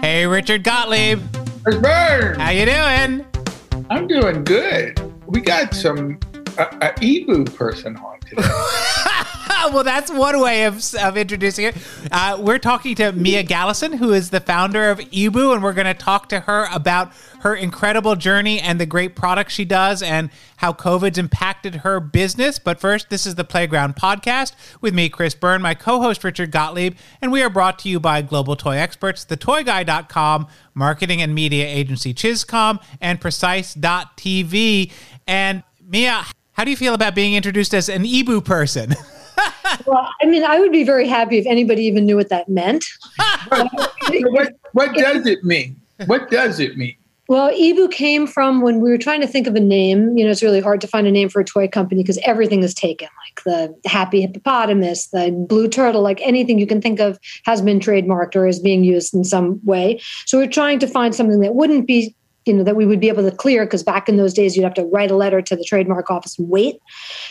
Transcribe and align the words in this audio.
Hey, 0.00 0.26
Richard 0.26 0.64
Gottlieb. 0.64 1.20
Chris 1.62 1.76
Byrne. 1.76 2.40
How 2.40 2.50
you 2.50 2.66
doing? 2.66 3.24
I'm 3.88 4.08
doing 4.08 4.42
good. 4.42 4.98
We 5.26 5.40
got 5.40 5.74
some 5.74 6.18
uh, 6.58 6.66
a, 6.80 6.86
a 6.86 6.92
eeBoo 6.94 7.54
person 7.54 7.96
on 7.98 8.18
today. 8.20 8.42
well, 9.72 9.84
that's 9.84 10.10
one 10.10 10.40
way 10.40 10.64
of, 10.64 10.82
of 10.94 11.16
introducing 11.16 11.66
it. 11.66 11.76
Uh, 12.10 12.38
we're 12.40 12.58
talking 12.58 12.94
to 12.96 13.12
Mia 13.12 13.42
Galison, 13.42 13.98
who 13.98 14.12
is 14.12 14.30
the 14.30 14.40
founder 14.40 14.90
of 14.90 14.98
eeBoo, 14.98 15.52
and 15.52 15.62
we're 15.62 15.72
going 15.72 15.86
to 15.86 15.94
talk 15.94 16.28
to 16.28 16.40
her 16.40 16.68
about 16.72 17.12
her 17.40 17.54
incredible 17.54 18.16
journey 18.16 18.60
and 18.60 18.80
the 18.80 18.86
great 18.86 19.16
products 19.16 19.54
she 19.54 19.64
does 19.64 20.02
and 20.02 20.30
how 20.56 20.72
COVID's 20.72 21.18
impacted 21.18 21.76
her 21.76 22.00
business. 22.00 22.58
But 22.58 22.80
first, 22.80 23.10
this 23.10 23.26
is 23.26 23.34
the 23.34 23.44
Playground 23.44 23.96
Podcast 23.96 24.54
with 24.80 24.94
me, 24.94 25.08
Chris 25.08 25.34
Byrne, 25.34 25.62
my 25.62 25.74
co 25.74 26.00
host, 26.00 26.24
Richard 26.24 26.50
Gottlieb, 26.50 26.96
and 27.20 27.32
we 27.32 27.42
are 27.42 27.50
brought 27.50 27.78
to 27.80 27.88
you 27.88 28.00
by 28.00 28.22
Global 28.22 28.56
Toy 28.56 28.76
Experts, 28.76 29.24
thetoyguy.com, 29.24 30.46
marketing 30.74 31.20
and 31.22 31.34
media 31.34 31.66
agency 31.66 32.14
ChizComm, 32.14 32.80
and 33.00 33.20
Precise.tv. 33.20 34.92
And 35.26 35.62
Mia, 35.86 36.24
how 36.52 36.64
do 36.64 36.70
you 36.70 36.76
feel 36.76 36.94
about 36.94 37.14
being 37.14 37.34
introduced 37.34 37.74
as 37.74 37.88
an 37.88 38.04
eeBoo 38.04 38.44
person? 38.44 38.94
well, 39.86 40.08
I 40.20 40.26
mean, 40.26 40.44
I 40.44 40.60
would 40.60 40.72
be 40.72 40.84
very 40.84 41.08
happy 41.08 41.38
if 41.38 41.46
anybody 41.46 41.84
even 41.84 42.06
knew 42.06 42.16
what 42.16 42.28
that 42.28 42.48
meant. 42.48 42.84
what, 43.48 44.54
what 44.72 44.94
does 44.94 45.26
it 45.26 45.44
mean? 45.44 45.76
What 46.06 46.30
does 46.30 46.60
it 46.60 46.76
mean? 46.76 46.96
Well, 47.28 47.52
eeBoo 47.52 47.92
came 47.92 48.26
from 48.26 48.62
when 48.62 48.80
we 48.80 48.88
were 48.88 48.96
trying 48.96 49.20
to 49.20 49.26
think 49.26 49.46
of 49.46 49.54
a 49.54 49.60
name. 49.60 50.16
You 50.16 50.24
know, 50.24 50.30
it's 50.30 50.42
really 50.42 50.60
hard 50.60 50.80
to 50.80 50.86
find 50.86 51.06
a 51.06 51.10
name 51.10 51.28
for 51.28 51.40
a 51.40 51.44
toy 51.44 51.68
company 51.68 52.02
because 52.02 52.18
everything 52.24 52.62
is 52.62 52.72
taken, 52.72 53.08
like 53.26 53.44
the 53.44 53.88
happy 53.88 54.22
hippopotamus, 54.22 55.08
the 55.08 55.30
blue 55.46 55.68
turtle, 55.68 56.00
like 56.00 56.22
anything 56.22 56.58
you 56.58 56.66
can 56.66 56.80
think 56.80 57.00
of 57.00 57.18
has 57.44 57.60
been 57.60 57.80
trademarked 57.80 58.34
or 58.34 58.46
is 58.46 58.58
being 58.58 58.82
used 58.82 59.12
in 59.12 59.24
some 59.24 59.60
way. 59.66 60.00
So 60.24 60.38
we're 60.38 60.46
trying 60.46 60.78
to 60.78 60.86
find 60.86 61.14
something 61.14 61.40
that 61.40 61.54
wouldn't 61.54 61.86
be 61.86 62.14
you 62.48 62.54
know 62.54 62.64
that 62.64 62.76
we 62.76 62.86
would 62.86 63.00
be 63.00 63.08
able 63.08 63.22
to 63.22 63.36
clear 63.36 63.64
because 63.64 63.82
back 63.82 64.08
in 64.08 64.16
those 64.16 64.34
days 64.34 64.56
you'd 64.56 64.64
have 64.64 64.74
to 64.74 64.84
write 64.86 65.10
a 65.10 65.16
letter 65.16 65.40
to 65.42 65.54
the 65.54 65.64
trademark 65.64 66.10
office 66.10 66.38
and 66.38 66.48
wait. 66.48 66.80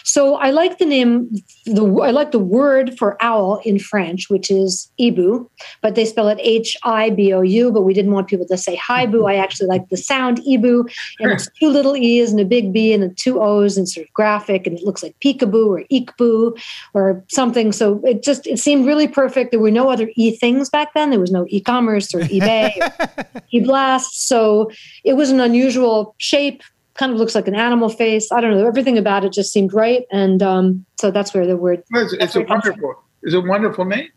So 0.03 0.35
i 0.35 0.51
like 0.51 0.77
the 0.77 0.85
name 0.85 1.29
the 1.65 1.83
i 2.01 2.11
like 2.11 2.31
the 2.31 2.39
word 2.39 2.97
for 2.97 3.17
owl 3.21 3.59
in 3.65 3.79
french 3.79 4.29
which 4.29 4.49
is 4.49 4.91
ibu 4.99 5.49
but 5.81 5.95
they 5.95 6.05
spell 6.05 6.27
it 6.29 6.39
h-i-b-o-u 6.41 7.71
but 7.71 7.81
we 7.81 7.93
didn't 7.93 8.11
want 8.11 8.27
people 8.27 8.47
to 8.47 8.57
say 8.57 8.75
hi 8.75 9.05
boo 9.05 9.25
i 9.25 9.35
actually 9.35 9.67
like 9.67 9.89
the 9.89 9.97
sound 9.97 10.37
ibu 10.39 10.87
and 11.19 11.31
it's 11.31 11.49
two 11.59 11.69
little 11.69 11.95
e's 11.97 12.31
and 12.31 12.39
a 12.39 12.45
big 12.45 12.71
b 12.71 12.93
and 12.93 13.17
two 13.17 13.41
o's 13.41 13.77
and 13.77 13.89
sort 13.89 14.07
of 14.07 14.13
graphic 14.13 14.67
and 14.67 14.77
it 14.77 14.83
looks 14.83 15.03
like 15.03 15.15
peekaboo 15.19 15.67
or 15.67 15.83
ikboo 15.91 16.57
or 16.93 17.23
something. 17.29 17.71
So 17.71 18.01
it 18.03 18.23
just 18.23 18.47
it 18.47 18.59
seemed 18.59 18.85
really 18.85 19.07
perfect. 19.07 19.51
There 19.51 19.59
were 19.59 19.71
no 19.71 19.89
other 19.89 20.09
e 20.15 20.35
things 20.35 20.69
back 20.69 20.93
then. 20.93 21.09
There 21.09 21.19
was 21.19 21.31
no 21.31 21.45
e-commerce 21.49 22.13
or 22.13 22.21
ebay 22.21 22.71
or 22.77 23.41
e-blast. 23.51 24.27
So 24.27 24.71
it 25.07 25.15
was 25.15 25.29
an 25.31 25.39
unusual 25.39 26.13
shape 26.17 26.61
kind 26.95 27.11
of 27.11 27.17
looks 27.17 27.33
like 27.33 27.47
an 27.47 27.55
animal 27.55 27.89
face 27.89 28.31
i 28.31 28.41
don't 28.41 28.51
know 28.51 28.67
everything 28.67 28.97
about 28.97 29.23
it 29.23 29.31
just 29.31 29.51
seemed 29.51 29.73
right 29.73 30.05
and 30.11 30.43
um, 30.43 30.85
so 30.99 31.09
that's 31.09 31.33
where 31.33 31.47
the 31.47 31.55
word 31.55 31.83
it's, 31.93 32.13
it's 32.13 32.35
a 32.35 32.41
wonderful 32.41 32.95
it's 33.23 33.33
a 33.33 33.41
wonderful 33.41 33.85
name 33.85 34.09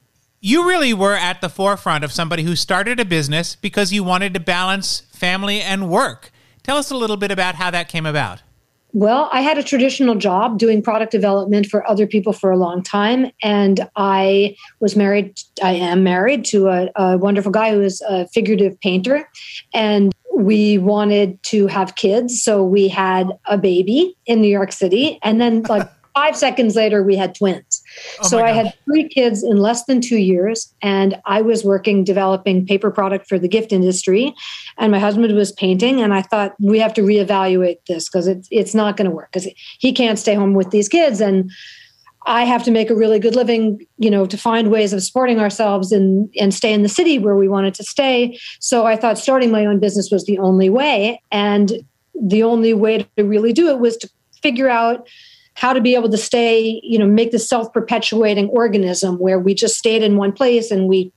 you 0.43 0.67
really 0.67 0.95
were 0.95 1.15
at 1.15 1.41
the 1.41 1.49
forefront 1.49 2.03
of 2.03 2.11
somebody 2.11 2.43
who 2.43 2.57
started 2.57 2.99
a 2.99 3.05
business 3.05 3.55
because 3.55 3.93
you 3.93 4.03
wanted 4.03 4.35
to 4.35 4.41
balance 4.41 5.01
family 5.13 5.61
and 5.61 5.89
work 5.89 6.33
tell 6.63 6.77
us 6.77 6.91
a 6.91 6.97
little 6.97 7.17
bit 7.17 7.31
about 7.31 7.55
how 7.55 7.71
that 7.71 7.89
came 7.89 8.07
about 8.07 8.43
well, 8.93 9.29
I 9.33 9.41
had 9.41 9.57
a 9.57 9.63
traditional 9.63 10.17
job 10.17 10.59
doing 10.59 10.83
product 10.83 11.13
development 11.13 11.67
for 11.67 11.89
other 11.89 12.07
people 12.07 12.33
for 12.33 12.51
a 12.51 12.57
long 12.57 12.83
time. 12.83 13.31
And 13.43 13.89
I 13.95 14.57
was 14.81 14.97
married, 14.97 15.41
I 15.63 15.75
am 15.75 16.03
married 16.03 16.45
to 16.47 16.69
a, 16.69 16.89
a 16.97 17.17
wonderful 17.19 17.53
guy 17.53 17.71
who 17.71 17.83
is 17.83 18.01
a 18.09 18.27
figurative 18.29 18.81
painter. 18.81 19.29
And 19.73 20.13
we 20.41 20.79
wanted 20.79 21.43
to 21.45 21.67
have 21.67 21.95
kids. 21.97 22.43
So 22.43 22.65
we 22.65 22.89
had 22.89 23.29
a 23.47 23.59
baby 23.59 24.17
in 24.27 24.41
New 24.41 24.49
York 24.49 24.73
City. 24.73 25.19
And 25.23 25.41
then, 25.41 25.63
like, 25.69 25.89
five 26.15 26.37
seconds 26.37 26.75
later, 26.77 27.03
we 27.03 27.17
had 27.17 27.35
twins. 27.35 27.83
Oh 28.21 28.29
so 28.29 28.45
I 28.45 28.51
had 28.51 28.75
three 28.85 29.09
kids 29.09 29.43
in 29.43 29.59
less 29.59 29.85
than 29.85 30.01
two 30.01 30.19
years. 30.19 30.73
And 30.83 31.21
I 31.25 31.41
was 31.41 31.65
working 31.65 32.05
developing 32.05 32.67
paper 32.67 32.91
product 32.91 33.29
for 33.29 33.39
the 33.39 33.49
gift 33.49 33.73
industry. 33.73 34.35
And 34.79 34.93
my 34.93 34.99
husband 34.99 35.35
was 35.35 35.53
painting. 35.53 36.01
And 36.01 36.13
I 36.13 36.23
thought, 36.23 36.55
we 36.61 36.79
have 36.79 36.95
to 36.95 37.03
reevaluate 37.03 37.79
this 37.87 38.09
because 38.09 38.27
it's, 38.27 38.49
it's 38.51 38.75
not 38.75 38.97
going 38.97 39.09
to 39.09 39.15
work 39.15 39.31
because 39.33 39.49
he 39.79 39.93
can't 39.93 40.19
stay 40.19 40.35
home 40.35 40.55
with 40.55 40.71
these 40.71 40.89
kids. 40.89 41.21
And 41.21 41.51
I 42.27 42.45
have 42.45 42.63
to 42.65 42.71
make 42.71 42.91
a 42.91 42.95
really 42.95 43.19
good 43.19 43.35
living, 43.35 43.87
you 43.99 44.11
know, 44.11 44.27
to 44.27 44.37
find 44.37 44.71
ways 44.71 44.93
of 44.93 45.03
supporting 45.03 45.41
ourselves 45.41 45.91
and 45.91 46.29
and 46.39 46.53
stay 46.53 46.73
in 46.73 46.83
the 46.83 46.89
city 46.89 47.19
where 47.19 47.37
we 47.37 47.49
wanted 47.49 47.75
to 47.75 47.85
stay. 47.85 48.39
So 48.59 48.87
I 48.87 48.97
thought 48.97 49.19
starting 49.19 49.51
my 49.51 49.65
own 49.65 49.81
business 49.81 50.11
was 50.11 50.27
the 50.27 50.39
only 50.39 50.69
way, 50.69 51.23
and 51.33 51.73
the 52.15 52.43
only 52.43 52.75
way 52.75 53.07
to 53.17 53.25
really 53.25 53.53
do 53.53 53.69
it 53.69 53.79
was 53.79 53.97
to 53.99 54.11
figure 54.43 54.69
out 54.69 55.09
how 55.55 55.73
to 55.73 55.81
be 55.81 55.95
able 55.95 56.09
to 56.11 56.17
stay, 56.17 56.81
you 56.83 56.99
know, 56.99 57.07
make 57.07 57.33
this 57.33 57.49
self-perpetuating 57.49 58.49
organism 58.49 59.19
where 59.19 59.39
we 59.39 59.53
just 59.53 59.77
stayed 59.77 60.03
in 60.03 60.17
one 60.17 60.33
place 60.33 60.71
and 60.71 60.89
we 60.89 61.13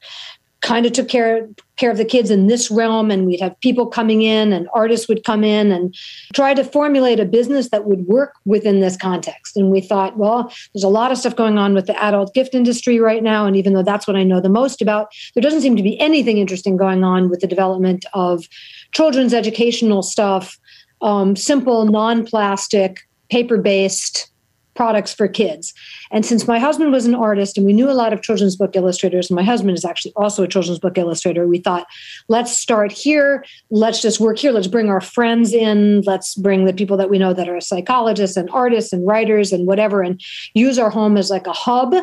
kind 0.64 0.86
of 0.86 0.94
took 0.94 1.10
care 1.10 1.48
care 1.76 1.92
of 1.92 1.98
the 1.98 2.06
kids 2.06 2.32
in 2.32 2.48
this 2.48 2.72
realm 2.72 3.12
and 3.12 3.26
we'd 3.26 3.42
have 3.42 3.60
people 3.60 3.86
coming 3.86 4.22
in 4.22 4.54
and 4.54 4.70
artists 4.74 5.08
would 5.08 5.24
come 5.24 5.44
in 5.44 5.72
and 5.72 5.94
try 6.34 6.54
to 6.54 6.64
formulate 6.64 7.20
a 7.20 7.26
business 7.26 7.70
that 7.70 7.86
would 7.86 8.06
work 8.08 8.36
within 8.46 8.80
this 8.80 8.96
context. 8.96 9.58
And 9.58 9.70
we 9.70 9.82
thought 9.82 10.18
well 10.18 10.52
there's 10.74 10.84
a 10.84 10.90
lot 10.90 11.12
of 11.12 11.18
stuff 11.18 11.36
going 11.36 11.58
on 11.58 11.74
with 11.74 11.86
the 11.86 12.02
adult 12.02 12.34
gift 12.34 12.56
industry 12.56 13.00
right 13.00 13.22
now 13.22 13.46
and 13.46 13.56
even 13.56 13.74
though 13.74 13.84
that's 13.84 14.08
what 14.08 14.16
i 14.16 14.24
know 14.24 14.40
the 14.40 14.50
most 14.50 14.82
about 14.82 15.12
there 15.34 15.42
doesn't 15.42 15.62
seem 15.62 15.76
to 15.76 15.84
be 15.84 16.00
anything 16.00 16.38
interesting 16.38 16.78
going 16.78 17.04
on 17.04 17.30
with 17.30 17.42
the 17.42 17.48
development 17.48 18.06
of 18.14 18.48
children's 18.94 19.34
educational 19.34 20.02
stuff 20.02 20.58
um, 21.02 21.36
simple 21.36 21.86
non-plastic 21.86 23.02
paper-based 23.30 24.30
products 24.76 25.14
for 25.14 25.28
kids. 25.28 25.74
And 26.12 26.26
since 26.26 26.48
my 26.48 26.60
husband 26.60 26.92
was 26.92 27.06
an 27.06 27.16
artist 27.16 27.58
and 27.58 27.66
we 27.66 27.74
knew 27.74 27.90
a 27.90 27.94
lot 27.94 28.14
of 28.14 28.22
children's 28.22 28.56
book 28.56 28.76
illustrators, 28.76 29.30
and 29.30 29.36
my 29.36 29.44
husband 29.44 29.78
is 29.78 29.86
actually 29.86 30.14
also 30.16 30.44
a 30.44 30.48
children's 30.48 30.80
book 30.80 30.98
illustrator, 30.98 31.48
we 31.48 31.60
thought, 31.60 31.88
let's 32.28 32.56
start 32.56 32.92
here. 32.92 33.46
Let's 33.70 34.02
just 34.02 34.20
work 34.20 34.38
here. 34.38 34.52
Let's 34.52 34.68
bring 34.68 34.90
our 34.90 35.02
friends 35.02 35.54
in. 35.54 36.02
Let's 36.02 36.36
bring 36.36 36.66
the 36.66 36.74
people 36.74 36.98
that 36.98 37.10
we 37.10 37.18
know 37.18 37.34
that 37.34 37.50
are 37.50 37.62
psychologists 37.62 38.38
and 38.38 38.50
artists 38.52 38.94
and 38.94 39.06
writers 39.06 39.52
and 39.52 39.68
whatever, 39.68 40.02
and 40.02 40.22
use 40.54 40.80
our 40.80 40.90
home 40.90 41.18
as 41.18 41.30
like 41.30 41.48
a 41.48 41.54
hub 41.54 41.94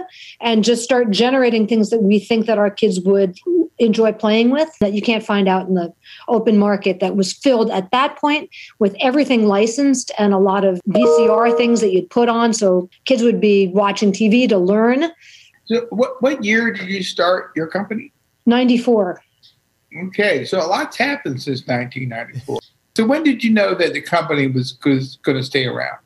and 0.41 0.65
just 0.65 0.83
start 0.85 1.11
generating 1.11 1.67
things 1.67 1.91
that 1.91 2.03
we 2.03 2.19
think 2.19 2.47
that 2.47 2.59
our 2.59 2.71
kids 2.71 3.01
would 3.01 3.37
enjoy 3.81 4.13
playing 4.13 4.51
with 4.51 4.69
that 4.81 4.93
you 4.93 5.01
can't 5.01 5.25
find 5.25 5.49
out 5.49 5.67
in 5.67 5.75
the 5.75 5.93
open 6.29 6.59
market 6.59 7.01
that 7.01 7.17
was 7.17 7.33
filled 7.33 7.71
at 7.71 7.91
that 7.91 8.17
point 8.17 8.49
with 8.79 8.95
everything 9.01 9.47
licensed 9.47 10.13
and 10.19 10.35
a 10.35 10.39
lot 10.39 10.65
of 10.65 10.81
VCR 10.91 11.57
things 11.57 11.81
that 11.81 11.91
you'd 11.91 12.11
put 12.11 12.29
on 12.29 12.53
so 12.61 12.89
kids 13.05 13.23
would 13.23 13.41
be 13.41 13.69
watching 13.69 14.13
TV 14.13 14.49
to 14.49 14.59
learn. 14.59 15.11
So 15.65 15.87
what 15.91 16.23
what 16.23 16.45
year 16.45 16.73
did 16.73 16.89
you 16.89 17.03
start 17.03 17.51
your 17.57 17.67
company? 17.67 18.13
94. 18.47 19.23
Okay, 20.05 20.45
so 20.45 20.59
a 20.59 20.67
lot's 20.67 20.97
happened 20.97 21.43
since 21.43 21.67
1994. 21.67 22.61
So 22.97 23.07
when 23.07 23.25
did 23.25 23.43
you 23.43 23.51
know 23.51 23.75
that 23.75 23.93
the 23.93 24.01
company 24.01 24.47
was, 24.47 24.79
was 24.85 25.17
going 25.23 25.39
to 25.39 25.45
stay 25.45 25.67
around? 25.67 25.99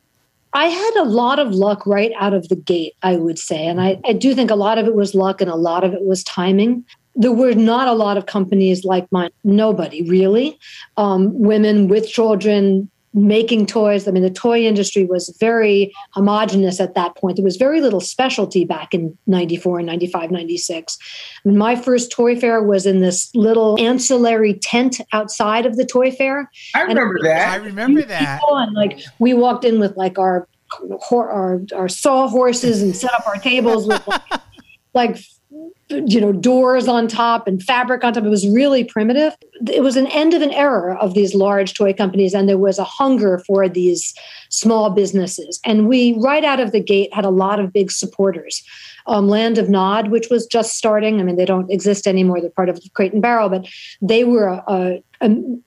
I 0.53 0.65
had 0.65 0.95
a 0.95 1.03
lot 1.03 1.37
of 1.37 1.53
luck 1.53 1.85
right 1.85 2.11
out 2.17 2.33
of 2.33 2.47
the 2.47 2.55
gate, 2.55 2.93
I 3.03 3.17
would 3.17 3.37
say. 3.37 3.67
And 3.67 3.81
I, 3.81 3.99
I 4.05 4.13
do 4.13 4.33
think 4.33 4.49
a 4.49 4.55
lot 4.55 4.77
of 4.77 4.87
it 4.87 4.95
was 4.95 5.13
luck 5.13 5.41
and 5.41 5.49
a 5.49 5.55
lot 5.55 5.83
of 5.83 5.93
it 5.93 6.03
was 6.03 6.23
timing 6.23 6.85
there 7.15 7.31
were 7.31 7.53
not 7.53 7.87
a 7.87 7.93
lot 7.93 8.17
of 8.17 8.25
companies 8.25 8.83
like 8.83 9.09
mine. 9.11 9.31
Nobody 9.43 10.01
really. 10.03 10.59
Um, 10.97 11.37
women 11.39 11.87
with 11.87 12.09
children 12.09 12.89
making 13.15 13.65
toys. 13.65 14.07
I 14.07 14.11
mean, 14.11 14.23
the 14.23 14.29
toy 14.29 14.65
industry 14.65 15.05
was 15.05 15.35
very 15.39 15.93
homogenous 16.11 16.81
at 16.81 16.95
that 16.95 17.15
point. 17.15 17.37
There 17.37 17.45
was 17.45 17.55
very 17.55 17.79
little 17.79 18.01
specialty 18.01 18.65
back 18.65 18.93
in 18.93 19.17
94 19.25 19.79
and 19.79 19.87
95, 19.87 20.31
96. 20.31 20.97
I 21.43 21.47
mean, 21.49 21.57
my 21.57 21.75
first 21.75 22.11
toy 22.11 22.37
fair 22.37 22.61
was 22.61 22.85
in 22.85 22.99
this 22.99 23.33
little 23.33 23.79
ancillary 23.79 24.55
tent 24.55 24.99
outside 25.13 25.65
of 25.65 25.77
the 25.77 25.85
toy 25.85 26.11
fair. 26.11 26.51
I 26.75 26.81
remember 26.81 27.15
and 27.15 27.25
that. 27.25 27.49
I 27.53 27.55
remember 27.55 28.01
that. 28.03 28.41
And 28.47 28.73
like 28.73 28.99
we 29.19 29.33
walked 29.33 29.63
in 29.63 29.79
with 29.79 29.95
like 29.95 30.19
our 30.19 30.47
our, 31.11 31.61
our 31.73 31.87
saw 31.87 32.27
horses 32.27 32.81
and 32.81 32.95
set 32.95 33.13
up 33.13 33.25
our 33.27 33.37
tables 33.37 33.87
with 33.87 34.05
like, 34.07 34.21
like 34.93 35.17
you 35.89 36.19
know 36.19 36.31
doors 36.31 36.87
on 36.87 37.07
top 37.07 37.47
and 37.47 37.61
fabric 37.61 38.03
on 38.03 38.13
top. 38.13 38.23
It 38.23 38.29
was 38.29 38.47
really 38.47 38.83
primitive. 38.83 39.35
It 39.71 39.83
was 39.83 39.95
an 39.95 40.07
end 40.07 40.33
of 40.33 40.41
an 40.41 40.51
era 40.51 40.97
of 40.99 41.13
these 41.13 41.35
large 41.35 41.73
toy 41.73 41.93
companies 41.93 42.33
and 42.33 42.49
there 42.49 42.57
was 42.57 42.79
a 42.79 42.83
hunger 42.83 43.43
for 43.45 43.69
these 43.69 44.13
small 44.49 44.89
businesses. 44.89 45.59
And 45.63 45.87
we 45.87 46.17
right 46.19 46.43
out 46.43 46.59
of 46.59 46.71
the 46.71 46.79
gate 46.79 47.13
had 47.13 47.25
a 47.25 47.29
lot 47.29 47.59
of 47.59 47.71
big 47.71 47.91
supporters. 47.91 48.63
Um, 49.07 49.29
land 49.29 49.59
of 49.59 49.69
nod 49.69 50.07
which 50.07 50.29
was 50.31 50.47
just 50.47 50.73
starting 50.73 51.19
i 51.19 51.23
mean 51.23 51.35
they 51.35 51.45
don't 51.45 51.69
exist 51.69 52.07
anymore. 52.07 52.41
They're 52.41 52.49
part 52.49 52.69
of 52.69 52.79
crate 52.95 53.13
and 53.13 53.21
barrel 53.21 53.49
but 53.49 53.67
they 54.01 54.23
were 54.23 54.63
uh, 54.67 54.95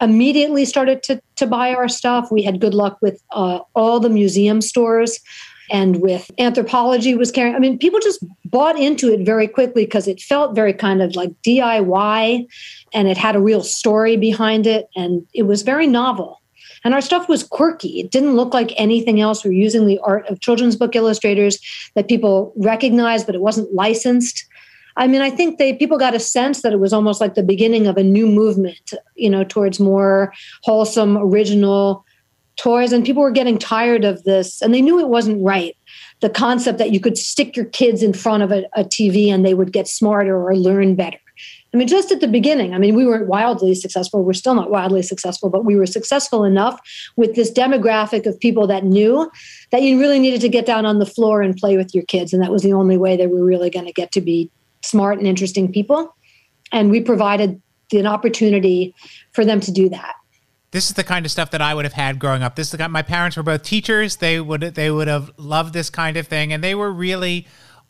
immediately 0.00 0.64
started 0.64 1.04
to, 1.04 1.22
to 1.36 1.46
buy 1.46 1.72
our 1.72 1.88
stuff. 1.88 2.32
We 2.32 2.42
had 2.42 2.60
good 2.60 2.74
luck 2.74 2.98
with 3.00 3.22
uh, 3.30 3.60
all 3.74 4.00
the 4.00 4.10
museum 4.10 4.60
stores 4.60 5.20
and 5.70 6.00
with 6.00 6.30
Anthropologie 6.38 7.16
was 7.16 7.30
carrying. 7.30 7.54
I 7.54 7.58
mean, 7.58 7.78
people 7.78 8.00
just 8.00 8.24
bought 8.44 8.78
into 8.78 9.12
it 9.12 9.24
very 9.24 9.46
quickly 9.46 9.84
because 9.84 10.08
it 10.08 10.20
felt 10.20 10.54
very 10.54 10.72
kind 10.72 11.02
of 11.02 11.14
like 11.14 11.30
DIY 11.42 12.46
and 12.92 13.08
it 13.08 13.16
had 13.16 13.36
a 13.36 13.40
real 13.40 13.62
story 13.62 14.16
behind 14.16 14.66
it 14.66 14.88
and 14.96 15.26
it 15.34 15.42
was 15.42 15.62
very 15.62 15.86
novel. 15.86 16.40
And 16.84 16.94
our 16.94 17.00
stuff 17.00 17.28
was 17.28 17.42
quirky. 17.42 18.00
It 18.00 18.10
didn't 18.10 18.36
look 18.36 18.54
like 18.54 18.72
anything 18.76 19.20
else. 19.20 19.44
We 19.44 19.50
were 19.50 19.54
using 19.54 19.86
the 19.86 19.98
art 20.00 20.26
of 20.28 20.40
children's 20.40 20.76
book 20.76 20.94
illustrators 20.94 21.58
that 21.94 22.08
people 22.08 22.52
recognized, 22.56 23.26
but 23.26 23.34
it 23.34 23.40
wasn't 23.40 23.74
licensed. 23.74 24.46
I 24.96 25.06
mean, 25.06 25.20
I 25.20 25.30
think 25.30 25.58
they 25.58 25.74
people 25.74 25.98
got 25.98 26.14
a 26.14 26.20
sense 26.20 26.62
that 26.62 26.72
it 26.72 26.80
was 26.80 26.92
almost 26.92 27.20
like 27.20 27.34
the 27.34 27.42
beginning 27.42 27.86
of 27.86 27.96
a 27.96 28.02
new 28.02 28.26
movement, 28.26 28.92
you 29.14 29.30
know, 29.30 29.44
towards 29.44 29.78
more 29.78 30.32
wholesome, 30.62 31.16
original 31.16 32.04
toys. 32.58 32.92
And 32.92 33.04
people 33.04 33.22
were 33.22 33.30
getting 33.30 33.58
tired 33.58 34.04
of 34.04 34.24
this, 34.24 34.60
and 34.60 34.74
they 34.74 34.82
knew 34.82 35.00
it 35.00 35.08
wasn't 35.08 35.42
right. 35.42 35.76
The 36.20 36.28
concept 36.28 36.78
that 36.78 36.92
you 36.92 37.00
could 37.00 37.16
stick 37.16 37.56
your 37.56 37.66
kids 37.66 38.02
in 38.02 38.12
front 38.12 38.42
of 38.42 38.52
a, 38.52 38.64
a 38.74 38.84
TV 38.84 39.32
and 39.32 39.46
they 39.46 39.54
would 39.54 39.72
get 39.72 39.88
smarter 39.88 40.36
or 40.36 40.56
learn 40.56 40.96
better. 40.96 41.18
I 41.72 41.76
mean, 41.76 41.86
just 41.86 42.10
at 42.10 42.20
the 42.20 42.28
beginning, 42.28 42.74
I 42.74 42.78
mean, 42.78 42.94
we 42.94 43.06
weren't 43.06 43.28
wildly 43.28 43.74
successful. 43.74 44.24
We're 44.24 44.32
still 44.32 44.54
not 44.54 44.70
wildly 44.70 45.02
successful, 45.02 45.50
but 45.50 45.64
we 45.64 45.76
were 45.76 45.86
successful 45.86 46.42
enough 46.42 46.80
with 47.16 47.34
this 47.34 47.52
demographic 47.52 48.26
of 48.26 48.40
people 48.40 48.66
that 48.68 48.84
knew 48.84 49.30
that 49.70 49.82
you 49.82 50.00
really 50.00 50.18
needed 50.18 50.40
to 50.40 50.48
get 50.48 50.64
down 50.64 50.86
on 50.86 50.98
the 50.98 51.06
floor 51.06 51.42
and 51.42 51.56
play 51.56 51.76
with 51.76 51.94
your 51.94 52.04
kids. 52.04 52.32
And 52.32 52.42
that 52.42 52.50
was 52.50 52.62
the 52.62 52.72
only 52.72 52.96
way 52.96 53.16
they 53.16 53.26
were 53.26 53.44
really 53.44 53.68
going 53.68 53.84
to 53.84 53.92
get 53.92 54.12
to 54.12 54.20
be 54.20 54.50
smart 54.82 55.18
and 55.18 55.26
interesting 55.26 55.70
people. 55.70 56.14
And 56.72 56.90
we 56.90 57.02
provided 57.02 57.60
an 57.92 58.06
opportunity 58.06 58.94
for 59.32 59.44
them 59.44 59.60
to 59.60 59.70
do 59.70 59.88
that. 59.90 60.14
This 60.70 60.90
is 60.90 60.94
the 60.94 61.04
kind 61.04 61.24
of 61.24 61.32
stuff 61.32 61.50
that 61.52 61.62
I 61.62 61.74
would 61.74 61.86
have 61.86 61.94
had 61.94 62.18
growing 62.18 62.42
up. 62.42 62.56
This 62.56 62.66
is 62.66 62.72
the 62.72 62.78
kind, 62.78 62.92
my 62.92 63.02
parents 63.02 63.36
were 63.36 63.42
both 63.42 63.62
teachers. 63.62 64.16
They 64.16 64.40
would 64.40 64.60
they 64.60 64.90
would 64.90 65.08
have 65.08 65.30
loved 65.38 65.72
this 65.72 65.88
kind 65.88 66.16
of 66.16 66.26
thing, 66.26 66.52
and 66.52 66.62
they 66.62 66.74
were 66.74 66.92
really 66.92 67.46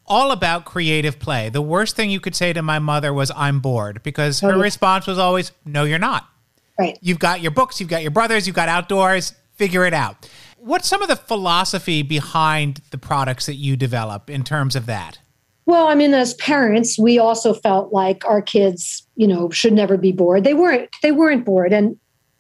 all 0.09 0.31
about 0.33 0.65
creative 0.65 1.19
play. 1.19 1.49
The 1.51 1.63
worst 1.63 1.95
thing 1.95 2.11
you 2.11 2.21
could 2.21 2.35
say 2.35 2.53
to 2.53 2.63
my 2.63 2.79
mother 2.79 3.13
was, 3.13 3.31
I'm 3.37 3.61
bored, 3.61 4.03
because 4.03 4.41
her 4.41 4.59
response 4.59 5.07
was 5.07 5.19
always, 5.19 5.53
No, 5.65 5.85
you're 5.85 5.99
not. 5.99 6.27
Right. 6.79 6.99
You've 7.03 7.19
got 7.19 7.41
your 7.41 7.51
books, 7.51 7.81
you've 7.81 7.89
got 7.89 8.03
your 8.03 8.11
brothers, 8.11 8.47
you've 8.47 8.57
got 8.57 8.69
outdoors, 8.69 9.35
figure 9.55 9.85
it 9.85 9.93
out. 9.93 10.29
What's 10.57 10.89
some 10.89 11.03
of 11.03 11.09
the 11.09 11.17
philosophy 11.17 12.03
behind 12.03 12.81
the 12.91 12.99
products 12.99 13.47
that 13.47 13.55
you 13.55 13.77
develop 13.77 14.31
in 14.31 14.45
terms 14.45 14.75
of 14.75 14.87
that? 14.87 15.19
Well, 15.67 15.89
I 15.89 15.95
mean, 15.95 16.15
as 16.15 16.35
parents, 16.35 16.99
we 16.99 17.19
also 17.19 17.53
felt 17.53 17.93
like 17.93 18.25
our 18.25 18.41
kids, 18.41 19.07
you 19.17 19.27
know, 19.27 19.51
should 19.51 19.75
never 19.75 19.97
be 19.97 20.13
bored. 20.13 20.45
They 20.45 20.55
weren't. 20.55 20.89
They 21.03 21.13
weren't 21.13 21.45
bored, 21.45 21.73
and 21.73 21.99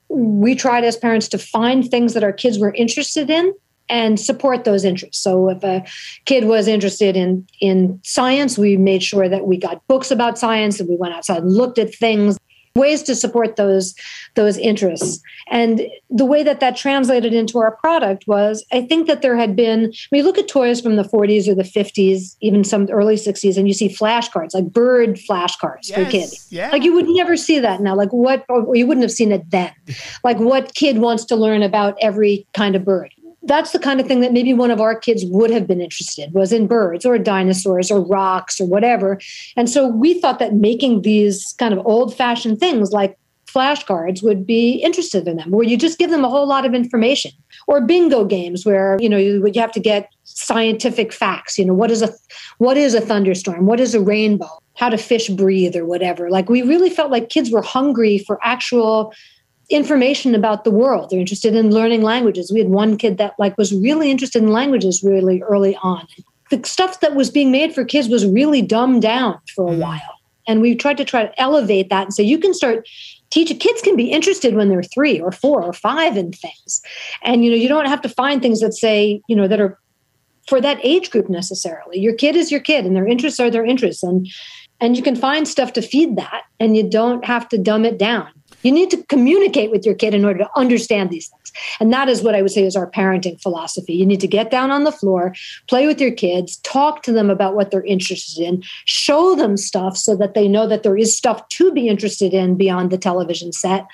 we 0.08 0.54
tried 0.54 0.84
as 0.84 0.96
parents 0.96 1.28
to 1.28 1.38
find 1.38 1.88
things 1.88 2.14
that 2.14 2.24
our 2.24 2.32
kids 2.32 2.58
were 2.58 2.74
interested 2.74 3.30
in 3.30 3.54
and 3.88 4.20
support 4.20 4.64
those 4.64 4.84
interests. 4.84 5.22
So 5.22 5.48
if 5.48 5.62
a 5.64 5.84
kid 6.26 6.44
was 6.44 6.68
interested 6.68 7.16
in 7.16 7.46
in 7.60 8.00
science, 8.04 8.58
we 8.58 8.76
made 8.76 9.02
sure 9.02 9.28
that 9.28 9.46
we 9.46 9.56
got 9.56 9.86
books 9.86 10.10
about 10.10 10.38
science 10.38 10.78
and 10.78 10.88
we 10.88 10.96
went 10.96 11.14
outside 11.14 11.42
and 11.42 11.52
looked 11.52 11.78
at 11.78 11.94
things 11.94 12.38
ways 12.78 13.02
to 13.04 13.14
support 13.14 13.56
those 13.56 13.94
those 14.34 14.56
interests. 14.56 15.20
And 15.50 15.82
the 16.10 16.24
way 16.24 16.42
that 16.42 16.60
that 16.60 16.76
translated 16.76 17.32
into 17.34 17.58
our 17.58 17.72
product 17.76 18.26
was 18.26 18.64
i 18.72 18.80
think 18.80 19.06
that 19.06 19.22
there 19.22 19.36
had 19.36 19.54
been 19.54 19.92
we 20.10 20.22
look 20.22 20.38
at 20.38 20.48
toys 20.48 20.80
from 20.80 20.96
the 20.96 21.02
40s 21.02 21.48
or 21.48 21.54
the 21.54 21.62
50s 21.62 22.36
even 22.40 22.64
some 22.64 22.88
early 22.90 23.16
60s 23.16 23.56
and 23.56 23.68
you 23.68 23.74
see 23.74 23.88
flashcards 23.88 24.54
like 24.54 24.72
bird 24.72 25.16
flashcards 25.16 25.88
yes, 25.88 25.94
for 25.94 26.10
kids. 26.10 26.46
yeah. 26.50 26.70
like 26.70 26.82
you 26.82 26.92
would 26.94 27.08
never 27.08 27.36
see 27.36 27.58
that 27.58 27.80
now. 27.80 27.94
Like 27.94 28.12
what 28.12 28.44
you 28.48 28.86
wouldn't 28.86 29.02
have 29.02 29.12
seen 29.12 29.32
it 29.32 29.50
then. 29.50 29.72
Like 30.24 30.38
what 30.38 30.74
kid 30.74 30.98
wants 30.98 31.24
to 31.26 31.36
learn 31.36 31.62
about 31.62 31.96
every 32.00 32.46
kind 32.54 32.76
of 32.76 32.84
bird 32.84 33.12
that's 33.48 33.72
the 33.72 33.78
kind 33.78 34.00
of 34.00 34.06
thing 34.06 34.20
that 34.20 34.32
maybe 34.32 34.52
one 34.52 34.70
of 34.70 34.80
our 34.80 34.94
kids 34.94 35.24
would 35.26 35.50
have 35.50 35.66
been 35.66 35.80
interested 35.80 36.32
was 36.32 36.52
in 36.52 36.66
birds 36.66 37.04
or 37.04 37.18
dinosaurs 37.18 37.90
or 37.90 38.00
rocks 38.00 38.60
or 38.60 38.66
whatever. 38.66 39.18
And 39.56 39.68
so 39.68 39.88
we 39.88 40.20
thought 40.20 40.38
that 40.38 40.54
making 40.54 41.02
these 41.02 41.54
kind 41.58 41.72
of 41.72 41.84
old 41.86 42.14
fashioned 42.14 42.60
things 42.60 42.92
like 42.92 43.18
flashcards 43.46 44.22
would 44.22 44.46
be 44.46 44.74
interested 44.74 45.26
in 45.26 45.38
them 45.38 45.50
where 45.50 45.64
you 45.64 45.76
just 45.76 45.98
give 45.98 46.10
them 46.10 46.24
a 46.24 46.28
whole 46.28 46.46
lot 46.46 46.66
of 46.66 46.74
information. 46.74 47.32
Or 47.66 47.80
bingo 47.80 48.24
games 48.24 48.64
where 48.64 48.96
you 49.00 49.08
know 49.08 49.16
you, 49.16 49.50
have 49.56 49.72
to 49.72 49.80
get 49.80 50.10
scientific 50.24 51.12
facts 51.12 51.58
you 51.58 51.64
know 51.64 51.74
what 51.74 51.90
is 51.90 52.02
a 52.02 52.12
what 52.58 52.76
is 52.76 52.94
a 52.94 53.00
thunderstorm? 53.00 53.66
What 53.66 53.80
is 53.80 53.94
a 53.94 54.00
rainbow? 54.00 54.50
How 54.76 54.88
do 54.90 54.96
fish 54.96 55.28
breathe 55.28 55.74
or 55.74 55.84
whatever. 55.84 56.30
Like 56.30 56.48
we 56.48 56.62
really 56.62 56.90
felt 56.90 57.10
like 57.10 57.30
kids 57.30 57.50
were 57.50 57.62
hungry 57.62 58.18
for 58.18 58.38
actual 58.42 59.12
information 59.68 60.34
about 60.34 60.64
the 60.64 60.70
world. 60.70 61.10
They're 61.10 61.20
interested 61.20 61.54
in 61.54 61.70
learning 61.70 62.02
languages. 62.02 62.50
We 62.52 62.60
had 62.60 62.70
one 62.70 62.96
kid 62.96 63.18
that 63.18 63.34
like 63.38 63.56
was 63.58 63.74
really 63.74 64.10
interested 64.10 64.42
in 64.42 64.50
languages 64.50 65.02
really 65.02 65.42
early 65.42 65.76
on. 65.82 66.06
The 66.50 66.62
stuff 66.64 67.00
that 67.00 67.14
was 67.14 67.30
being 67.30 67.50
made 67.50 67.74
for 67.74 67.84
kids 67.84 68.08
was 68.08 68.26
really 68.26 68.62
dumbed 68.62 69.02
down 69.02 69.38
for 69.54 69.68
a 69.68 69.76
mm. 69.76 69.80
while. 69.80 70.14
And 70.46 70.62
we 70.62 70.74
tried 70.74 70.96
to 70.96 71.04
try 71.04 71.26
to 71.26 71.40
elevate 71.40 71.90
that 71.90 72.04
and 72.04 72.14
say 72.14 72.22
you 72.22 72.38
can 72.38 72.54
start 72.54 72.88
teaching 73.28 73.58
kids 73.58 73.82
can 73.82 73.96
be 73.96 74.10
interested 74.10 74.54
when 74.54 74.70
they're 74.70 74.82
three 74.82 75.20
or 75.20 75.30
four 75.30 75.62
or 75.62 75.74
five 75.74 76.16
in 76.16 76.32
things. 76.32 76.80
And 77.22 77.44
you 77.44 77.50
know, 77.50 77.56
you 77.56 77.68
don't 77.68 77.86
have 77.86 78.00
to 78.02 78.08
find 78.08 78.40
things 78.40 78.60
that 78.60 78.72
say, 78.72 79.20
you 79.28 79.36
know, 79.36 79.46
that 79.46 79.60
are 79.60 79.78
for 80.46 80.62
that 80.62 80.80
age 80.82 81.10
group 81.10 81.28
necessarily. 81.28 81.98
Your 81.98 82.14
kid 82.14 82.34
is 82.34 82.50
your 82.50 82.60
kid 82.60 82.86
and 82.86 82.96
their 82.96 83.06
interests 83.06 83.38
are 83.38 83.50
their 83.50 83.66
interests. 83.66 84.02
And 84.02 84.26
and 84.80 84.96
you 84.96 85.02
can 85.02 85.16
find 85.16 85.46
stuff 85.46 85.74
to 85.74 85.82
feed 85.82 86.16
that 86.16 86.44
and 86.58 86.74
you 86.74 86.88
don't 86.88 87.24
have 87.26 87.48
to 87.50 87.58
dumb 87.58 87.84
it 87.84 87.98
down 87.98 88.28
you 88.62 88.72
need 88.72 88.90
to 88.90 89.02
communicate 89.04 89.70
with 89.70 89.86
your 89.86 89.94
kid 89.94 90.14
in 90.14 90.24
order 90.24 90.40
to 90.40 90.50
understand 90.56 91.10
these 91.10 91.28
things. 91.28 91.52
And 91.80 91.92
that 91.92 92.08
is 92.08 92.22
what 92.22 92.34
I 92.34 92.42
would 92.42 92.50
say 92.50 92.64
is 92.64 92.76
our 92.76 92.90
parenting 92.90 93.40
philosophy. 93.40 93.94
You 93.94 94.06
need 94.06 94.20
to 94.20 94.28
get 94.28 94.50
down 94.50 94.70
on 94.70 94.84
the 94.84 94.92
floor, 94.92 95.34
play 95.68 95.86
with 95.86 96.00
your 96.00 96.10
kids, 96.10 96.56
talk 96.58 97.02
to 97.04 97.12
them 97.12 97.30
about 97.30 97.54
what 97.54 97.70
they're 97.70 97.84
interested 97.84 98.42
in, 98.42 98.62
show 98.84 99.34
them 99.34 99.56
stuff 99.56 99.96
so 99.96 100.16
that 100.16 100.34
they 100.34 100.48
know 100.48 100.66
that 100.66 100.82
there 100.82 100.96
is 100.96 101.16
stuff 101.16 101.48
to 101.50 101.72
be 101.72 101.88
interested 101.88 102.34
in 102.34 102.56
beyond 102.56 102.90
the 102.90 102.98
television 102.98 103.52
set. 103.52 103.86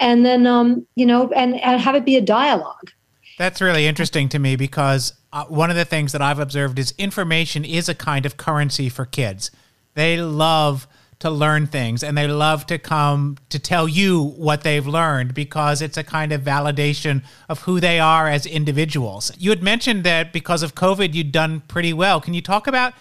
And 0.00 0.24
then, 0.24 0.46
um, 0.46 0.86
you 0.94 1.06
know, 1.06 1.30
and, 1.32 1.60
and 1.60 1.80
have 1.80 1.94
it 1.94 2.04
be 2.04 2.16
a 2.16 2.20
dialogue. 2.20 2.90
That's 3.38 3.60
really 3.60 3.86
interesting 3.86 4.28
to 4.30 4.38
me 4.38 4.56
because 4.56 5.14
uh, 5.32 5.44
one 5.46 5.70
of 5.70 5.76
the 5.76 5.84
things 5.84 6.12
that 6.12 6.22
I've 6.22 6.38
observed 6.38 6.78
is 6.78 6.94
information 6.98 7.64
is 7.64 7.88
a 7.88 7.94
kind 7.94 8.26
of 8.26 8.36
currency 8.36 8.88
for 8.88 9.04
kids. 9.04 9.50
They 9.94 10.16
love 10.18 10.86
to 11.22 11.30
learn 11.30 11.68
things 11.68 12.02
and 12.02 12.18
they 12.18 12.26
love 12.26 12.66
to 12.66 12.78
come 12.78 13.38
to 13.48 13.56
tell 13.56 13.86
you 13.86 14.34
what 14.36 14.62
they've 14.62 14.88
learned 14.88 15.34
because 15.34 15.80
it's 15.80 15.96
a 15.96 16.02
kind 16.02 16.32
of 16.32 16.40
validation 16.40 17.22
of 17.48 17.60
who 17.60 17.78
they 17.78 18.00
are 18.00 18.26
as 18.26 18.44
individuals. 18.44 19.30
You 19.38 19.50
had 19.50 19.62
mentioned 19.62 20.02
that 20.02 20.32
because 20.32 20.64
of 20.64 20.74
COVID, 20.74 21.14
you'd 21.14 21.30
done 21.30 21.60
pretty 21.68 21.92
well. 21.92 22.20
Can 22.20 22.34
you 22.34 22.42
talk 22.42 22.66
about 22.66 22.92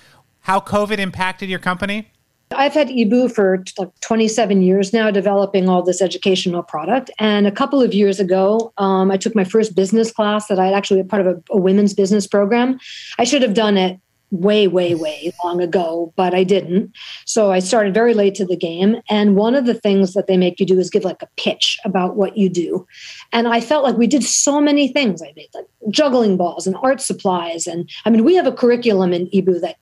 how 0.41 0.59
COVID 0.59 0.99
impacted 0.99 1.49
your 1.49 1.57
company? 1.57 2.11
I've 2.51 2.73
had 2.73 2.89
eeBoo 2.89 3.33
for 3.33 3.63
like 3.79 3.89
27 4.01 4.61
years 4.61 4.93
now, 4.93 5.09
developing 5.09 5.67
all 5.67 5.81
this 5.81 5.99
educational 5.99 6.61
product. 6.61 7.09
And 7.17 7.47
a 7.47 7.51
couple 7.51 7.81
of 7.81 7.91
years 7.91 8.19
ago, 8.19 8.71
um, 8.77 9.09
I 9.09 9.17
took 9.17 9.33
my 9.33 9.45
first 9.45 9.75
business 9.75 10.11
class 10.11 10.45
that 10.47 10.59
I 10.59 10.71
actually 10.73 11.01
part 11.03 11.25
of 11.25 11.37
a, 11.37 11.43
a 11.49 11.57
women's 11.57 11.95
business 11.95 12.27
program. 12.27 12.79
I 13.17 13.23
should 13.23 13.41
have 13.41 13.55
done 13.55 13.77
it 13.77 13.99
way, 14.31 14.67
way, 14.67 14.95
way 14.95 15.31
long 15.43 15.61
ago, 15.61 16.13
but 16.15 16.33
I 16.33 16.43
didn't. 16.43 16.91
So 17.25 17.51
I 17.51 17.59
started 17.59 17.93
very 17.93 18.13
late 18.13 18.33
to 18.35 18.45
the 18.45 18.55
game. 18.55 19.01
And 19.09 19.35
one 19.35 19.55
of 19.55 19.65
the 19.65 19.73
things 19.73 20.13
that 20.13 20.27
they 20.27 20.37
make 20.37 20.59
you 20.59 20.65
do 20.65 20.79
is 20.79 20.89
give 20.89 21.03
like 21.03 21.21
a 21.21 21.29
pitch 21.37 21.77
about 21.83 22.15
what 22.15 22.37
you 22.37 22.49
do. 22.49 22.87
And 23.33 23.47
I 23.47 23.59
felt 23.59 23.83
like 23.83 23.97
we 23.97 24.07
did 24.07 24.23
so 24.23 24.61
many 24.61 24.87
things. 24.87 25.21
I 25.21 25.33
made 25.35 25.49
like 25.53 25.65
juggling 25.89 26.37
balls 26.37 26.65
and 26.65 26.77
art 26.81 27.01
supplies. 27.01 27.67
And 27.67 27.89
I 28.05 28.09
mean, 28.09 28.23
we 28.23 28.35
have 28.35 28.47
a 28.47 28.53
curriculum 28.53 29.13
in 29.13 29.27
eeBoo 29.27 29.61
that 29.61 29.75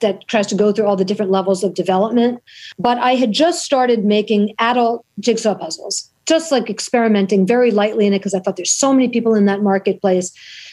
that 0.00 0.26
tries 0.26 0.46
to 0.48 0.54
go 0.54 0.72
through 0.72 0.84
all 0.84 0.96
the 0.96 1.04
different 1.04 1.30
levels 1.30 1.64
of 1.64 1.74
development. 1.74 2.42
But 2.78 2.98
I 2.98 3.14
had 3.14 3.32
just 3.32 3.64
started 3.64 4.04
making 4.04 4.52
adult 4.58 5.06
jigsaw 5.20 5.54
puzzles, 5.54 6.10
just 6.26 6.52
like 6.52 6.68
experimenting 6.68 7.46
very 7.46 7.70
lightly 7.70 8.06
in 8.06 8.12
it 8.12 8.18
because 8.18 8.34
I 8.34 8.40
thought 8.40 8.56
there's 8.56 8.72
so 8.72 8.92
many 8.92 9.08
people 9.08 9.34
in 9.34 9.46
that 9.46 9.62
marketplace. 9.62 10.32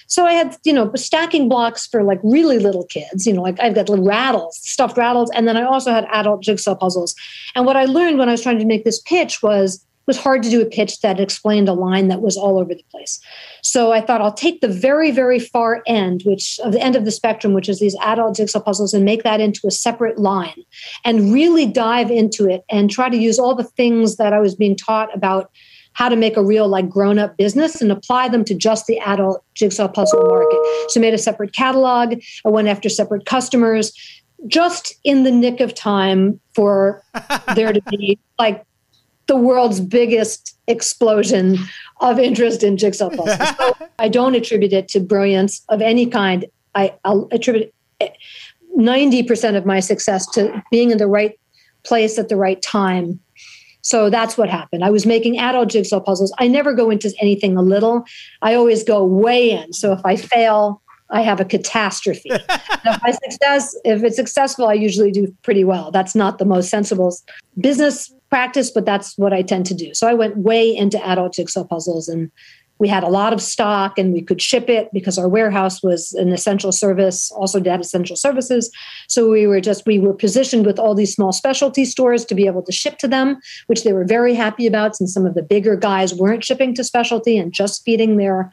So 0.09 0.25
I 0.25 0.33
had, 0.33 0.57
you 0.63 0.73
know, 0.73 0.91
stacking 0.95 1.47
blocks 1.47 1.85
for 1.87 2.03
like 2.03 2.19
really 2.23 2.59
little 2.59 2.85
kids, 2.85 3.25
you 3.25 3.33
know, 3.33 3.43
like 3.43 3.59
I've 3.59 3.75
got 3.75 3.89
little 3.89 4.05
rattles, 4.05 4.57
stuffed 4.57 4.97
rattles. 4.97 5.31
And 5.33 5.47
then 5.47 5.55
I 5.55 5.63
also 5.63 5.91
had 5.91 6.07
adult 6.11 6.41
jigsaw 6.41 6.75
puzzles. 6.75 7.15
And 7.55 7.65
what 7.65 7.77
I 7.77 7.85
learned 7.85 8.17
when 8.17 8.27
I 8.27 8.33
was 8.33 8.41
trying 8.41 8.59
to 8.59 8.65
make 8.65 8.83
this 8.83 8.99
pitch 9.01 9.41
was 9.43 9.75
it 9.75 9.81
was 10.07 10.17
hard 10.17 10.41
to 10.41 10.49
do 10.49 10.61
a 10.61 10.65
pitch 10.65 11.01
that 11.01 11.19
explained 11.19 11.69
a 11.69 11.73
line 11.73 12.07
that 12.07 12.21
was 12.21 12.35
all 12.35 12.57
over 12.57 12.73
the 12.73 12.83
place. 12.89 13.19
So 13.61 13.91
I 13.91 14.01
thought 14.01 14.21
I'll 14.21 14.33
take 14.33 14.61
the 14.61 14.67
very, 14.67 15.11
very 15.11 15.37
far 15.37 15.83
end, 15.85 16.23
which 16.25 16.59
of 16.63 16.71
the 16.71 16.81
end 16.81 16.95
of 16.95 17.05
the 17.05 17.11
spectrum, 17.11 17.53
which 17.53 17.69
is 17.69 17.79
these 17.79 17.95
adult 18.01 18.35
jigsaw 18.35 18.61
puzzles, 18.61 18.95
and 18.95 19.05
make 19.05 19.21
that 19.21 19.39
into 19.39 19.67
a 19.67 19.71
separate 19.71 20.17
line 20.17 20.63
and 21.05 21.31
really 21.31 21.67
dive 21.67 22.09
into 22.09 22.49
it 22.49 22.63
and 22.71 22.89
try 22.89 23.09
to 23.09 23.17
use 23.17 23.37
all 23.37 23.53
the 23.53 23.63
things 23.63 24.15
that 24.15 24.33
I 24.33 24.39
was 24.39 24.55
being 24.55 24.75
taught 24.75 25.15
about 25.15 25.51
how 25.99 26.07
to 26.07 26.15
make 26.15 26.37
a 26.37 26.43
real 26.43 26.65
like 26.65 26.89
grown 26.89 27.19
up 27.19 27.35
business 27.35 27.81
and 27.81 27.91
apply 27.91 28.29
them 28.29 28.45
to 28.45 28.55
just 28.55 28.87
the 28.87 28.97
adult 28.99 29.43
jigsaw 29.53 29.85
puzzle 29.85 30.23
market. 30.27 30.57
So 30.87 31.01
made 31.01 31.13
a 31.13 31.17
separate 31.17 31.51
catalog. 31.51 32.17
I 32.45 32.49
went 32.49 32.69
after 32.69 32.87
separate 32.87 33.25
customers 33.25 33.91
just 34.47 34.95
in 35.03 35.23
the 35.23 35.31
nick 35.31 35.59
of 35.59 35.75
time 35.75 36.39
for 36.55 37.03
there 37.55 37.73
to 37.73 37.81
be 37.89 38.17
like 38.39 38.65
the 39.27 39.35
world's 39.35 39.81
biggest 39.81 40.57
explosion 40.67 41.57
of 41.99 42.17
interest 42.17 42.63
in 42.63 42.77
jigsaw 42.77 43.09
puzzles. 43.17 43.57
So 43.57 43.75
I 43.99 44.07
don't 44.07 44.35
attribute 44.35 44.71
it 44.71 44.87
to 44.89 45.01
brilliance 45.01 45.65
of 45.67 45.81
any 45.81 46.05
kind. 46.05 46.45
I, 46.75 46.93
I'll 47.03 47.27
attribute 47.33 47.73
90% 48.77 49.57
of 49.57 49.65
my 49.65 49.81
success 49.81 50.25
to 50.27 50.63
being 50.71 50.91
in 50.91 50.97
the 50.97 51.07
right 51.07 51.37
place 51.83 52.17
at 52.17 52.29
the 52.29 52.37
right 52.37 52.61
time. 52.61 53.19
So 53.81 54.09
that's 54.09 54.38
what 54.38 54.50
happened. 54.50 54.83
I 54.83 54.89
was 54.89 55.05
making 55.05 55.38
adult 55.38 55.69
jigsaw 55.69 56.00
puzzles. 56.00 56.33
I 56.38 56.48
never 56.48 56.74
go 56.74 56.89
into 56.89 57.13
anything 57.21 57.57
a 57.57 57.62
little. 57.62 58.03
I 58.41 58.53
always 58.55 58.83
go 58.83 59.03
way 59.03 59.51
in. 59.51 59.74
So 59.74 59.93
if 59.93 60.05
I 60.05 60.15
fail, 60.15 60.81
I 61.12 61.21
have 61.21 61.39
a 61.39 61.45
catastrophe. 61.45 62.29
if 62.29 63.03
I 63.03 63.12
success, 63.12 63.75
if 63.86 64.03
it's 64.03 64.15
successful, 64.15 64.67
I 64.67 64.74
usually 64.74 65.12
do 65.12 65.33
pretty 65.43 65.63
well. 65.63 65.91
That's 65.91 66.15
not 66.15 66.38
the 66.38 66.45
most 66.45 66.69
sensible 66.69 67.15
business 67.59 68.13
practice, 68.29 68.69
but 68.69 68.86
that's 68.86 69.17
what 69.17 69.33
I 69.33 69.41
tend 69.41 69.65
to 69.67 69.74
do. 69.74 69.93
So 69.93 70.07
I 70.07 70.13
went 70.13 70.38
way 70.38 70.75
into 70.75 71.03
adult 71.05 71.33
jigsaw 71.33 71.63
puzzles 71.63 72.07
and 72.07 72.31
we 72.79 72.88
had 72.88 73.03
a 73.03 73.09
lot 73.09 73.33
of 73.33 73.41
stock 73.41 73.98
and 73.98 74.13
we 74.13 74.21
could 74.21 74.41
ship 74.41 74.69
it 74.69 74.89
because 74.91 75.17
our 75.17 75.27
warehouse 75.27 75.83
was 75.83 76.13
an 76.13 76.31
essential 76.31 76.71
service 76.71 77.31
also 77.31 77.59
did 77.59 77.79
essential 77.79 78.15
services. 78.15 78.71
So 79.07 79.29
we 79.29 79.45
were 79.45 79.62
just 79.62 79.86
we 79.86 80.00
were 80.00 80.13
positioned 80.13 80.65
with 80.65 80.79
all 80.79 80.95
these 80.95 81.13
small 81.13 81.33
specialty 81.33 81.86
stores 81.86 82.25
to 82.25 82.36
be 82.36 82.48
able 82.48 82.63
to 82.63 82.71
ship 82.71 82.98
to 83.00 83.07
them 83.07 83.39
which 83.67 83.83
they 83.83 83.93
were 83.93 84.05
very 84.05 84.33
happy 84.33 84.65
about 84.65 84.95
since 84.95 85.13
some 85.13 85.25
of 85.25 85.36
the 85.36 85.43
bigger 85.43 85.75
guys 85.75 86.13
weren't 86.13 86.43
shipping 86.43 86.74
to 86.75 86.83
specialty 86.83 87.38
and 87.38 87.53
just 87.53 87.83
feeding 87.83 88.17
their 88.17 88.51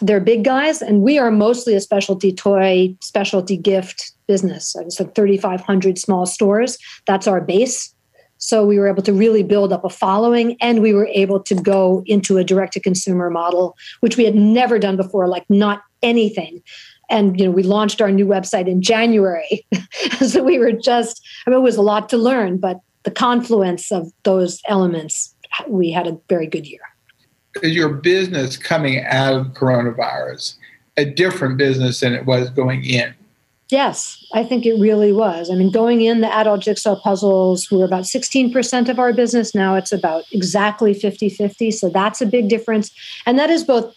their 0.00 0.20
big 0.20 0.44
guys. 0.44 0.82
And 0.82 1.02
we 1.02 1.18
are 1.18 1.30
mostly 1.30 1.74
a 1.74 1.80
specialty 1.80 2.32
toy 2.32 2.96
specialty 3.00 3.56
gift 3.56 4.12
business. 4.26 4.74
Like 4.74 5.14
3500 5.14 5.98
small 5.98 6.26
stores. 6.26 6.78
That's 7.06 7.26
our 7.26 7.40
base 7.40 7.93
so 8.38 8.64
we 8.64 8.78
were 8.78 8.88
able 8.88 9.02
to 9.02 9.12
really 9.12 9.42
build 9.42 9.72
up 9.72 9.84
a 9.84 9.88
following 9.88 10.56
and 10.60 10.82
we 10.82 10.92
were 10.92 11.08
able 11.12 11.40
to 11.40 11.54
go 11.54 12.02
into 12.06 12.36
a 12.36 12.44
direct 12.44 12.74
to 12.74 12.80
consumer 12.80 13.30
model, 13.30 13.76
which 14.00 14.16
we 14.16 14.24
had 14.24 14.34
never 14.34 14.78
done 14.78 14.96
before, 14.96 15.28
like 15.28 15.44
not 15.48 15.82
anything. 16.02 16.62
And 17.10 17.38
you 17.38 17.46
know, 17.46 17.50
we 17.50 17.62
launched 17.62 18.00
our 18.00 18.10
new 18.10 18.26
website 18.26 18.66
in 18.66 18.82
January. 18.82 19.66
so 20.26 20.42
we 20.42 20.58
were 20.58 20.72
just, 20.72 21.22
I 21.46 21.50
mean, 21.50 21.58
it 21.58 21.62
was 21.62 21.76
a 21.76 21.82
lot 21.82 22.08
to 22.10 22.16
learn, 22.16 22.58
but 22.58 22.80
the 23.04 23.10
confluence 23.10 23.92
of 23.92 24.10
those 24.24 24.60
elements, 24.66 25.34
we 25.68 25.90
had 25.90 26.06
a 26.06 26.18
very 26.28 26.46
good 26.46 26.66
year. 26.66 26.80
Is 27.62 27.74
your 27.74 27.90
business 27.90 28.56
coming 28.56 29.04
out 29.04 29.34
of 29.34 29.46
coronavirus 29.48 30.56
a 30.96 31.04
different 31.04 31.56
business 31.56 32.00
than 32.00 32.14
it 32.14 32.26
was 32.26 32.50
going 32.50 32.84
in? 32.84 33.14
Yes, 33.70 34.22
I 34.34 34.44
think 34.44 34.66
it 34.66 34.78
really 34.78 35.12
was. 35.12 35.50
I 35.50 35.54
mean, 35.54 35.70
going 35.70 36.02
in, 36.02 36.20
the 36.20 36.32
adult 36.32 36.60
jigsaw 36.60 36.96
puzzles 37.00 37.70
were 37.70 37.84
about 37.84 38.04
16% 38.04 38.88
of 38.88 38.98
our 38.98 39.12
business. 39.12 39.54
Now 39.54 39.74
it's 39.74 39.92
about 39.92 40.24
exactly 40.32 40.92
50 40.92 41.30
50. 41.30 41.70
So 41.70 41.88
that's 41.88 42.20
a 42.20 42.26
big 42.26 42.48
difference. 42.48 42.90
And 43.24 43.38
that 43.38 43.50
is 43.50 43.64
both 43.64 43.94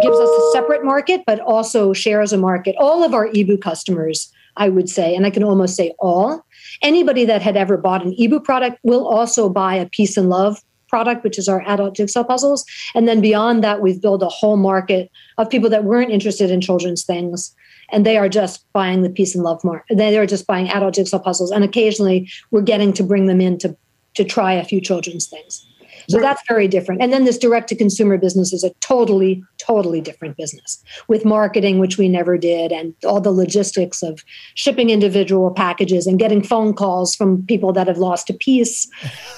gives 0.00 0.18
us 0.18 0.28
a 0.28 0.50
separate 0.52 0.84
market, 0.84 1.22
but 1.26 1.40
also 1.40 1.92
shares 1.92 2.32
a 2.32 2.38
market. 2.38 2.74
All 2.78 3.04
of 3.04 3.12
our 3.12 3.28
eeBoo 3.28 3.60
customers, 3.60 4.32
I 4.56 4.70
would 4.70 4.88
say, 4.88 5.14
and 5.14 5.26
I 5.26 5.30
can 5.30 5.44
almost 5.44 5.76
say 5.76 5.94
all, 5.98 6.46
anybody 6.80 7.26
that 7.26 7.42
had 7.42 7.58
ever 7.58 7.76
bought 7.76 8.04
an 8.04 8.16
eeBoo 8.16 8.42
product 8.42 8.78
will 8.82 9.06
also 9.06 9.50
buy 9.50 9.74
a 9.74 9.86
Peace 9.86 10.16
and 10.16 10.30
Love 10.30 10.62
product, 10.92 11.24
which 11.24 11.38
is 11.38 11.48
our 11.48 11.62
adult 11.66 11.96
jigsaw 11.96 12.22
puzzles. 12.22 12.64
And 12.94 13.08
then 13.08 13.20
beyond 13.22 13.64
that, 13.64 13.80
we've 13.80 14.00
built 14.00 14.22
a 14.22 14.28
whole 14.28 14.58
market 14.58 15.10
of 15.38 15.48
people 15.48 15.70
that 15.70 15.84
weren't 15.84 16.12
interested 16.12 16.50
in 16.50 16.60
children's 16.60 17.02
things 17.02 17.54
and 17.92 18.06
they 18.06 18.16
are 18.16 18.28
just 18.28 18.64
buying 18.72 19.02
the 19.02 19.10
peace 19.10 19.34
and 19.34 19.44
love 19.44 19.62
more. 19.62 19.84
They 19.90 20.18
are 20.18 20.26
just 20.26 20.46
buying 20.46 20.68
adult 20.70 20.94
jigsaw 20.94 21.18
puzzles, 21.18 21.50
and 21.50 21.62
occasionally 21.62 22.28
we're 22.50 22.62
getting 22.62 22.92
to 22.94 23.02
bring 23.02 23.26
them 23.26 23.40
in 23.40 23.58
to 23.58 23.76
to 24.14 24.24
try 24.24 24.52
a 24.52 24.64
few 24.64 24.80
children's 24.80 25.26
things. 25.26 25.66
So 26.08 26.20
that's 26.20 26.42
very 26.48 26.68
different. 26.68 27.02
And 27.02 27.12
then 27.12 27.24
this 27.24 27.38
direct 27.38 27.68
to 27.68 27.76
consumer 27.76 28.18
business 28.18 28.52
is 28.52 28.64
a 28.64 28.70
totally, 28.80 29.42
totally 29.58 30.00
different 30.00 30.36
business 30.36 30.82
with 31.08 31.24
marketing, 31.24 31.78
which 31.78 31.98
we 31.98 32.08
never 32.08 32.36
did, 32.36 32.72
and 32.72 32.94
all 33.04 33.20
the 33.20 33.30
logistics 33.30 34.02
of 34.02 34.22
shipping 34.54 34.90
individual 34.90 35.50
packages 35.50 36.06
and 36.06 36.18
getting 36.18 36.42
phone 36.42 36.74
calls 36.74 37.14
from 37.14 37.44
people 37.46 37.72
that 37.72 37.86
have 37.86 37.98
lost 37.98 38.30
a 38.30 38.34
piece. 38.34 38.88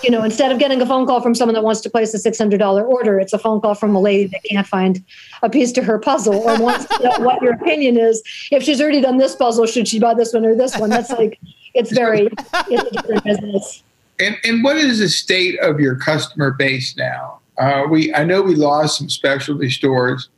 You 0.03 0.11
know, 0.11 0.23
instead 0.23 0.53
of 0.53 0.59
getting 0.59 0.81
a 0.81 0.87
phone 0.87 1.07
call 1.07 1.21
from 1.21 1.35
someone 1.35 1.55
that 1.55 1.65
wants 1.65 1.81
to 1.83 1.91
place 1.91 2.15
a 2.15 2.31
$600 2.31 2.89
order, 2.89 3.21
it's 3.21 3.33
a 3.33 3.39
phone 3.39 3.61
call 3.61 3.75
from 3.75 3.95
a 3.95 4.01
lady 4.01 4.27
that 4.27 4.43
can't 4.45 4.67
find 4.67 5.05
a 5.43 5.51
piece 5.51 5.73
to 5.73 5.83
her 5.83 5.99
puzzle 5.99 6.35
or 6.35 6.59
wants 6.61 6.87
to 6.87 7.03
know 7.03 7.25
what 7.25 7.43
your 7.43 7.53
opinion 7.55 7.99
is. 7.99 8.23
If 8.51 8.63
she's 8.63 8.81
already 8.81 9.01
done 9.01 9.19
this 9.19 9.37
puzzle, 9.37 9.67
should 9.67 9.89
she 9.89 9.99
buy 9.99 10.15
this 10.15 10.33
one 10.33 10.45
or 10.45 10.55
this 10.55 10.77
one? 10.79 10.91
That's 10.91 11.11
like, 11.11 11.39
it's 11.75 11.93
very, 11.93 12.29
it's 12.71 12.83
a 12.83 12.91
different 12.91 13.25
business. 13.25 13.83
And, 14.21 14.37
and 14.45 14.63
what 14.63 14.77
is 14.77 15.01
the 15.01 15.09
state 15.09 15.59
of 15.61 15.81
your 15.81 15.97
customer 15.97 16.53
base 16.53 16.97
now? 16.97 17.41
Uh, 17.59 17.85
we 17.91 18.13
I 18.15 18.25
know 18.25 18.43
we 18.43 18.55
lost 18.55 18.99
some 18.99 19.09
specialty 19.09 19.71
stores. 19.71 20.29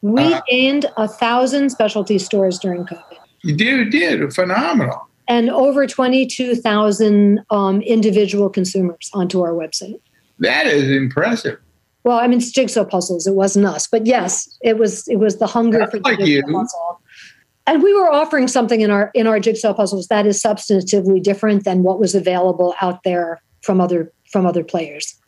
We 0.00 0.34
uh, 0.34 0.40
gained 0.48 0.86
a 0.96 1.06
thousand 1.06 1.70
specialty 1.70 2.18
stores 2.18 2.58
during 2.58 2.84
COVID. 2.84 3.18
You 3.42 3.56
did, 3.56 3.92
you 3.92 4.00
did 4.18 4.34
phenomenal. 4.34 5.08
And 5.28 5.50
over 5.50 5.86
twenty-two 5.86 6.56
thousand 6.56 7.44
um, 7.50 7.82
individual 7.82 8.50
consumers 8.50 9.10
onto 9.12 9.42
our 9.42 9.52
website. 9.52 10.00
That 10.38 10.66
is 10.66 10.90
impressive. 10.90 11.58
Well, 12.04 12.18
I 12.18 12.26
mean, 12.26 12.38
it's 12.38 12.50
jigsaw 12.50 12.84
puzzles. 12.84 13.26
It 13.26 13.34
wasn't 13.34 13.66
us, 13.66 13.86
but 13.86 14.06
yes, 14.06 14.58
it 14.62 14.76
was. 14.78 15.06
It 15.08 15.16
was 15.16 15.38
the 15.38 15.46
hunger 15.46 15.78
That's 15.78 15.92
for 15.92 16.00
like 16.00 16.18
jigsaw 16.18 16.26
you. 16.26 16.42
puzzle 16.42 17.00
and 17.66 17.82
we 17.82 17.94
were 17.94 18.10
offering 18.10 18.48
something 18.48 18.80
in 18.80 18.90
our 18.90 19.10
in 19.14 19.26
our 19.26 19.38
jigsaw 19.38 19.72
puzzles 19.72 20.08
that 20.08 20.26
is 20.26 20.42
substantively 20.42 21.22
different 21.22 21.64
than 21.64 21.82
what 21.82 21.98
was 21.98 22.14
available 22.14 22.74
out 22.80 23.02
there 23.04 23.42
from 23.62 23.80
other 23.80 24.12
from 24.30 24.46
other 24.46 24.64
players. 24.64 25.18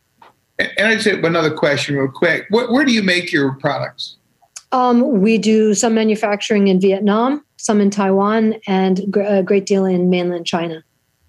And 0.57 0.87
i 0.87 0.93
just 0.93 1.03
say 1.03 1.19
another 1.19 1.53
question, 1.53 1.95
real 1.95 2.07
quick. 2.07 2.45
Where, 2.49 2.71
where 2.71 2.85
do 2.85 2.93
you 2.93 3.03
make 3.03 3.31
your 3.31 3.55
products? 3.55 4.15
Um, 4.71 5.21
we 5.21 5.37
do 5.37 5.73
some 5.73 5.93
manufacturing 5.93 6.69
in 6.69 6.79
Vietnam, 6.79 7.45
some 7.57 7.81
in 7.81 7.89
Taiwan, 7.89 8.55
and 8.67 8.99
a 9.15 9.43
great 9.43 9.65
deal 9.65 9.85
in 9.85 10.09
mainland 10.09 10.45
China. 10.45 10.83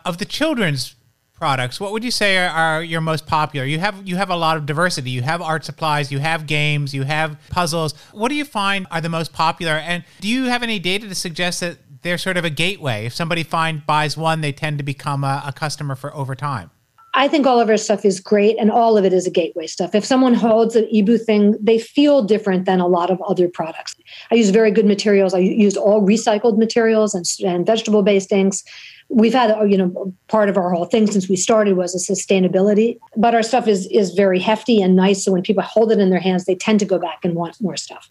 Of 0.04 0.18
the 0.18 0.24
children's 0.24 0.94
products, 1.36 1.78
what 1.78 1.92
would 1.92 2.02
you 2.02 2.10
say 2.10 2.38
are, 2.38 2.48
are, 2.48 2.82
your 2.82 3.00
most 3.00 3.26
popular? 3.26 3.66
You 3.66 3.78
have 3.78 4.06
you 4.08 4.16
have 4.16 4.30
a 4.30 4.36
lot 4.36 4.56
of 4.56 4.66
diversity. 4.66 5.10
You 5.10 5.22
have 5.22 5.40
art 5.42 5.64
supplies, 5.64 6.10
you 6.10 6.18
have 6.18 6.46
games, 6.46 6.94
you 6.94 7.04
have 7.04 7.38
puzzles. 7.50 7.94
What 8.12 8.28
do 8.28 8.34
you 8.34 8.44
find 8.44 8.86
are 8.90 9.00
the 9.00 9.08
most 9.08 9.32
popular? 9.32 9.72
And 9.72 10.04
do 10.20 10.28
you 10.28 10.44
have 10.44 10.62
any 10.62 10.78
data 10.78 11.08
to 11.08 11.14
suggest 11.14 11.60
that 11.60 11.78
they're 12.02 12.18
sort 12.18 12.36
of 12.36 12.44
a 12.44 12.50
gateway? 12.50 13.06
If 13.06 13.14
somebody 13.14 13.42
find 13.42 13.84
buys 13.86 14.16
one, 14.16 14.40
they 14.40 14.52
tend 14.52 14.78
to 14.78 14.84
become 14.84 15.24
a, 15.24 15.42
a 15.46 15.52
customer 15.52 15.94
for 15.94 16.14
over 16.14 16.34
time. 16.34 16.70
I 17.16 17.28
think 17.28 17.46
all 17.46 17.58
of 17.58 17.70
our 17.70 17.78
stuff 17.78 18.04
is 18.04 18.20
great 18.20 18.58
and 18.58 18.70
all 18.70 18.98
of 18.98 19.06
it 19.06 19.12
is 19.14 19.26
a 19.26 19.30
gateway 19.30 19.66
stuff. 19.66 19.94
If 19.94 20.04
someone 20.04 20.34
holds 20.34 20.76
an 20.76 20.84
eeBoo 20.92 21.24
thing, 21.24 21.56
they 21.58 21.78
feel 21.78 22.22
different 22.22 22.66
than 22.66 22.78
a 22.78 22.86
lot 22.86 23.10
of 23.10 23.22
other 23.22 23.48
products. 23.48 23.96
I 24.30 24.34
use 24.34 24.50
very 24.50 24.70
good 24.70 24.84
materials. 24.84 25.32
I 25.32 25.38
used 25.38 25.78
all 25.78 26.02
recycled 26.02 26.58
materials 26.58 27.14
and, 27.14 27.24
and 27.42 27.64
vegetable 27.64 28.02
based 28.02 28.32
inks 28.32 28.62
we've 29.08 29.32
had 29.32 29.54
you 29.70 29.78
know 29.78 30.12
part 30.28 30.48
of 30.48 30.56
our 30.56 30.70
whole 30.70 30.84
thing 30.84 31.06
since 31.06 31.28
we 31.28 31.36
started 31.36 31.76
was 31.76 31.94
a 31.94 32.12
sustainability 32.12 32.98
but 33.16 33.34
our 33.34 33.42
stuff 33.42 33.68
is 33.68 33.86
is 33.86 34.12
very 34.14 34.38
hefty 34.38 34.82
and 34.82 34.96
nice. 34.96 35.24
So 35.24 35.32
when 35.32 35.42
people 35.42 35.62
hold 35.62 35.92
it 35.92 35.98
in 35.98 36.10
their 36.10 36.20
hands 36.20 36.44
they 36.44 36.54
tend 36.54 36.80
to 36.80 36.86
go 36.86 36.98
back 36.98 37.20
and 37.24 37.34
want 37.34 37.60
more 37.60 37.76
stuff. 37.76 38.08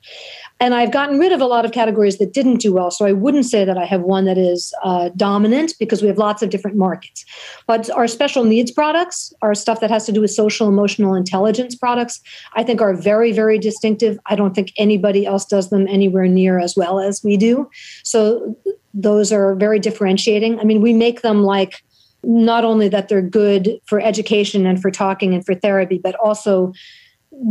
And 0.59 0.73
i've 0.73 0.91
gotten 0.91 1.19
rid 1.19 1.31
of 1.31 1.41
a 1.41 1.45
lot 1.45 1.65
of 1.65 1.71
categories 1.71 2.17
that 2.17 2.33
didn't 2.33 2.57
do 2.57 2.73
well. 2.73 2.91
So 2.91 3.05
i 3.05 3.11
wouldn't 3.11 3.45
say 3.45 3.65
that 3.65 3.77
i 3.77 3.85
have 3.85 4.01
one 4.01 4.25
that 4.25 4.37
is 4.37 4.73
uh, 4.83 5.09
dominant 5.15 5.73
because 5.79 6.01
we 6.01 6.07
have 6.07 6.17
lots 6.17 6.41
of 6.41 6.49
different 6.49 6.77
markets. 6.77 7.25
But 7.67 7.89
our 7.91 8.07
special 8.07 8.43
needs 8.43 8.71
products 8.71 9.33
our 9.41 9.53
stuff 9.53 9.81
that 9.81 9.89
has 9.89 10.05
to 10.05 10.11
do 10.11 10.21
with 10.21 10.31
social 10.31 10.67
emotional 10.67 11.13
intelligence 11.13 11.75
products 11.75 12.21
i 12.53 12.63
think 12.63 12.81
are 12.81 12.93
very 12.93 13.31
very 13.31 13.59
distinctive. 13.59 14.17
I 14.27 14.35
don't 14.35 14.55
think 14.55 14.71
anybody 14.77 15.25
else 15.25 15.45
does 15.45 15.69
them 15.69 15.87
anywhere 15.87 16.27
near 16.27 16.59
as 16.59 16.75
well 16.75 16.99
as 16.99 17.23
we 17.23 17.37
do. 17.37 17.69
So 18.03 18.55
those 18.95 19.31
are 19.31 19.55
very 19.55 19.77
differentiating. 19.77 20.59
I 20.59 20.63
mean, 20.63 20.81
we 20.81 20.93
make 20.93 21.21
them 21.21 21.43
like 21.43 21.83
not 22.23 22.65
only 22.65 22.89
that 22.89 23.09
they're 23.09 23.21
good 23.21 23.79
for 23.85 23.99
education 23.99 24.65
and 24.65 24.81
for 24.81 24.89
talking 24.89 25.33
and 25.33 25.45
for 25.45 25.53
therapy, 25.53 25.99
but 26.01 26.15
also 26.15 26.73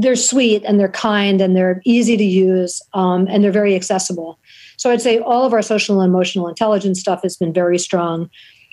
they're 0.00 0.16
sweet 0.16 0.64
and 0.64 0.80
they're 0.80 0.88
kind 0.88 1.40
and 1.40 1.54
they're 1.54 1.82
easy 1.84 2.16
to 2.16 2.24
use 2.24 2.80
um, 2.94 3.26
and 3.28 3.44
they're 3.44 3.52
very 3.52 3.76
accessible. 3.76 4.38
So 4.78 4.90
I'd 4.90 5.02
say 5.02 5.18
all 5.18 5.46
of 5.46 5.52
our 5.52 5.62
social 5.62 6.00
and 6.00 6.08
emotional 6.08 6.48
intelligence 6.48 6.98
stuff 6.98 7.22
has 7.22 7.36
been 7.36 7.52
very 7.52 7.78
strong. 7.78 8.30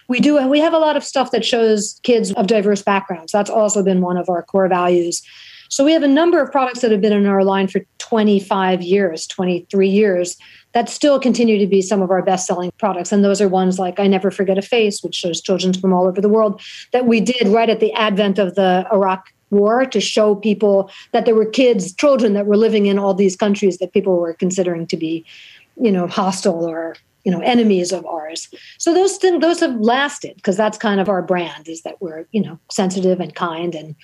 We 0.07 0.19
do, 0.19 0.47
we 0.47 0.59
have 0.59 0.73
a 0.73 0.79
lot 0.79 0.97
of 0.97 1.03
stuff 1.03 1.31
that 1.31 1.45
shows 1.45 1.99
kids 2.03 2.31
of 2.33 2.47
diverse 2.47 2.81
backgrounds. 2.81 3.31
That's 3.31 3.49
also 3.49 3.83
been 3.83 4.01
one 4.01 4.17
of 4.17 4.29
our 4.29 4.41
core 4.41 4.67
values. 4.67 5.21
So 5.69 5.85
we 5.85 5.93
have 5.93 6.03
a 6.03 6.07
number 6.07 6.41
of 6.41 6.51
products 6.51 6.81
that 6.81 6.91
have 6.91 7.01
been 7.01 7.13
in 7.13 7.27
our 7.27 7.43
line 7.43 7.67
for 7.67 7.81
25 7.99 8.81
years, 8.81 9.27
23 9.27 9.87
years 9.87 10.37
that 10.73 10.89
still 10.89 11.19
continue 11.19 11.57
to 11.59 11.67
be 11.67 11.81
some 11.81 12.01
of 12.01 12.11
our 12.11 12.21
best 12.21 12.47
selling 12.47 12.71
products. 12.77 13.11
And 13.11 13.23
those 13.23 13.41
are 13.41 13.47
ones 13.47 13.77
like 13.77 13.99
I 13.99 14.07
Never 14.07 14.31
Forget 14.31 14.57
a 14.57 14.61
Face, 14.61 15.03
which 15.03 15.15
shows 15.15 15.41
children 15.41 15.73
from 15.73 15.93
all 15.93 16.07
over 16.07 16.21
the 16.21 16.29
world, 16.29 16.61
that 16.91 17.05
we 17.05 17.19
did 17.19 17.47
right 17.47 17.69
at 17.69 17.79
the 17.79 17.93
advent 17.93 18.39
of 18.39 18.55
the 18.55 18.87
Iraq 18.91 19.33
war 19.49 19.85
to 19.85 19.99
show 19.99 20.35
people 20.35 20.89
that 21.11 21.25
there 21.25 21.35
were 21.35 21.45
kids, 21.45 21.93
children 21.93 22.33
that 22.33 22.45
were 22.45 22.57
living 22.57 22.85
in 22.85 22.97
all 22.97 23.13
these 23.13 23.35
countries 23.35 23.77
that 23.79 23.91
people 23.93 24.17
were 24.17 24.33
considering 24.33 24.87
to 24.87 24.97
be, 24.97 25.25
you 25.75 25.91
know, 25.91 26.07
hostile 26.07 26.65
or 26.65 26.95
you 27.23 27.31
know 27.31 27.39
enemies 27.41 27.91
of 27.91 28.03
ours 28.07 28.49
so 28.79 28.95
those 28.95 29.17
things 29.17 29.41
those 29.41 29.59
have 29.59 29.79
lasted 29.79 30.35
because 30.37 30.57
that's 30.57 30.75
kind 30.75 30.99
of 30.99 31.07
our 31.07 31.21
brand 31.21 31.67
is 31.67 31.83
that 31.83 32.01
we're 32.01 32.25
you 32.31 32.41
know 32.41 32.57
sensitive 32.71 33.19
and 33.19 33.35
kind 33.35 33.75
and 33.75 33.95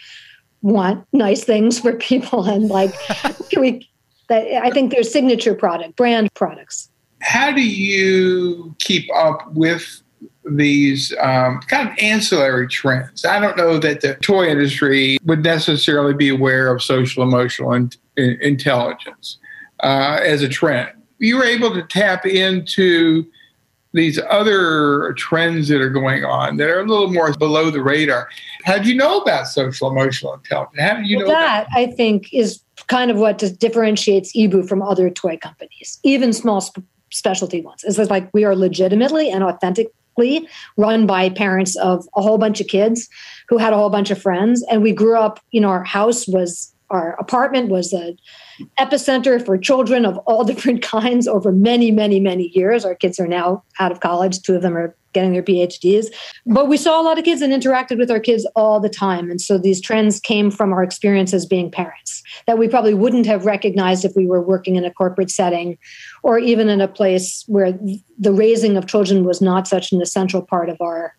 want 0.62 1.04
nice 1.14 1.44
things 1.44 1.80
for 1.80 1.94
people 1.98 2.44
and 2.44 2.70
like 2.70 2.94
can 3.50 3.62
we 3.62 3.90
that 4.28 4.48
I 4.64 4.70
think 4.70 4.92
they're 4.92 5.04
signature 5.04 5.56
product, 5.56 5.96
brand 5.96 6.34
products. 6.34 6.90
how 7.22 7.52
do 7.52 7.62
you 7.62 8.76
keep 8.80 9.10
up 9.16 9.52
with 9.54 10.02
these 10.46 11.14
um, 11.20 11.60
kind 11.68 11.90
of 11.90 11.98
ancillary 12.00 12.68
trends? 12.68 13.26
I 13.26 13.40
don't 13.40 13.58
know 13.58 13.78
that 13.80 14.02
the 14.02 14.16
toy 14.16 14.48
industry 14.48 15.18
would 15.26 15.44
necessarily 15.44 16.14
be 16.14 16.30
aware 16.30 16.74
of 16.74 16.82
social 16.82 17.24
emotional 17.24 17.74
in, 17.74 17.92
in, 18.16 18.38
intelligence 18.42 19.38
uh, 19.84 20.20
as 20.24 20.42
a 20.42 20.50
trend. 20.50 20.92
You 21.20 21.38
were 21.38 21.46
able 21.46 21.74
to 21.74 21.84
tap 21.84 22.26
into 22.26 23.26
these 23.98 24.20
other 24.30 25.14
trends 25.18 25.68
that 25.68 25.82
are 25.82 25.90
going 25.90 26.24
on 26.24 26.58
that 26.58 26.70
are 26.70 26.80
a 26.80 26.86
little 26.86 27.12
more 27.12 27.34
below 27.34 27.70
the 27.70 27.82
radar. 27.82 28.30
How 28.64 28.78
do 28.78 28.90
you 28.90 28.96
know 28.96 29.20
about 29.20 29.48
social 29.48 29.90
emotional 29.90 30.34
intelligence? 30.34 30.80
How 30.80 30.96
do 30.96 31.04
you 31.04 31.18
well, 31.18 31.28
know 31.28 31.34
that? 31.34 31.68
I 31.76 31.88
think 31.88 32.34
is 32.34 32.62
kind 32.88 33.12
of 33.12 33.18
what 33.18 33.40
just 33.40 33.60
differentiates 33.60 34.36
eeBoo 34.36 34.68
from 34.68 34.82
other 34.82 35.10
toy 35.10 35.38
companies, 35.38 36.00
even 36.04 36.34
small 36.34 36.62
sp- 36.62 36.86
specialty 37.12 37.62
ones. 37.62 37.84
Is 37.84 37.98
like 38.10 38.30
we 38.34 38.46
are 38.46 38.56
legitimately 38.56 39.30
and 39.30 39.44
authentically 39.44 40.48
run 40.78 41.06
by 41.06 41.30
parents 41.30 41.76
of 41.78 42.08
a 42.16 42.22
whole 42.22 42.38
bunch 42.38 42.60
of 42.62 42.68
kids 42.68 43.08
who 43.50 43.58
had 43.58 43.74
a 43.74 43.78
whole 43.78 43.90
bunch 43.90 44.12
of 44.12 44.22
friends, 44.22 44.64
and 44.70 44.82
we 44.82 44.92
grew 44.92 45.18
up. 45.18 45.40
You 45.52 45.62
know, 45.62 45.70
our 45.70 45.84
house 45.84 46.28
was 46.28 46.74
our 46.90 47.14
apartment 47.20 47.70
was 47.70 47.94
a 47.94 48.16
epicenter 48.80 49.44
for 49.44 49.58
children 49.58 50.06
of 50.06 50.18
all 50.20 50.44
different 50.52 50.82
kinds 50.82 51.28
over 51.28 51.52
many, 51.52 51.92
many, 51.92 52.20
many 52.20 52.52
years. 52.54 52.86
Our 52.86 52.96
kids 52.96 53.20
are 53.20 53.28
now 53.28 53.64
out 53.80 53.92
of 53.92 54.00
college. 54.00 54.42
Two 54.42 54.56
of 54.56 54.62
them 54.62 54.78
are 54.78 54.96
getting 55.14 55.34
their 55.34 55.44
PhDs. 55.44 56.08
But 56.46 56.68
we 56.68 56.78
saw 56.78 57.02
a 57.02 57.04
lot 57.04 57.18
of 57.18 57.26
kids 57.26 57.42
and 57.42 57.52
interacted 57.52 57.98
with 57.98 58.12
our 58.12 58.20
kids 58.20 58.48
all 58.56 58.80
the 58.80 58.90
time. 58.90 59.32
And 59.32 59.42
so 59.42 59.58
these 59.58 59.82
trends 59.82 60.20
came 60.20 60.52
from 60.52 60.72
our 60.72 60.84
experience 60.84 61.34
as 61.34 61.46
being 61.46 61.72
parents 61.72 62.22
that 62.46 62.60
we 62.60 62.68
probably 62.68 62.94
wouldn't 62.94 63.26
have 63.26 63.46
recognized 63.46 64.06
if 64.06 64.16
we 64.16 64.28
were 64.28 64.42
working 64.42 64.76
in 64.76 64.86
a 64.86 64.94
corporate 64.94 65.32
setting 65.32 65.78
or 66.22 66.38
even 66.38 66.70
in 66.70 66.82
a 66.82 66.88
place 66.88 67.44
where 67.48 67.74
the 68.20 68.34
raising 68.34 68.78
of 68.78 68.86
children 68.86 69.24
was 69.24 69.42
not 69.42 69.68
such 69.68 69.92
an 69.92 70.02
essential 70.02 70.42
part 70.42 70.70
of 70.70 70.78
our 70.82 71.16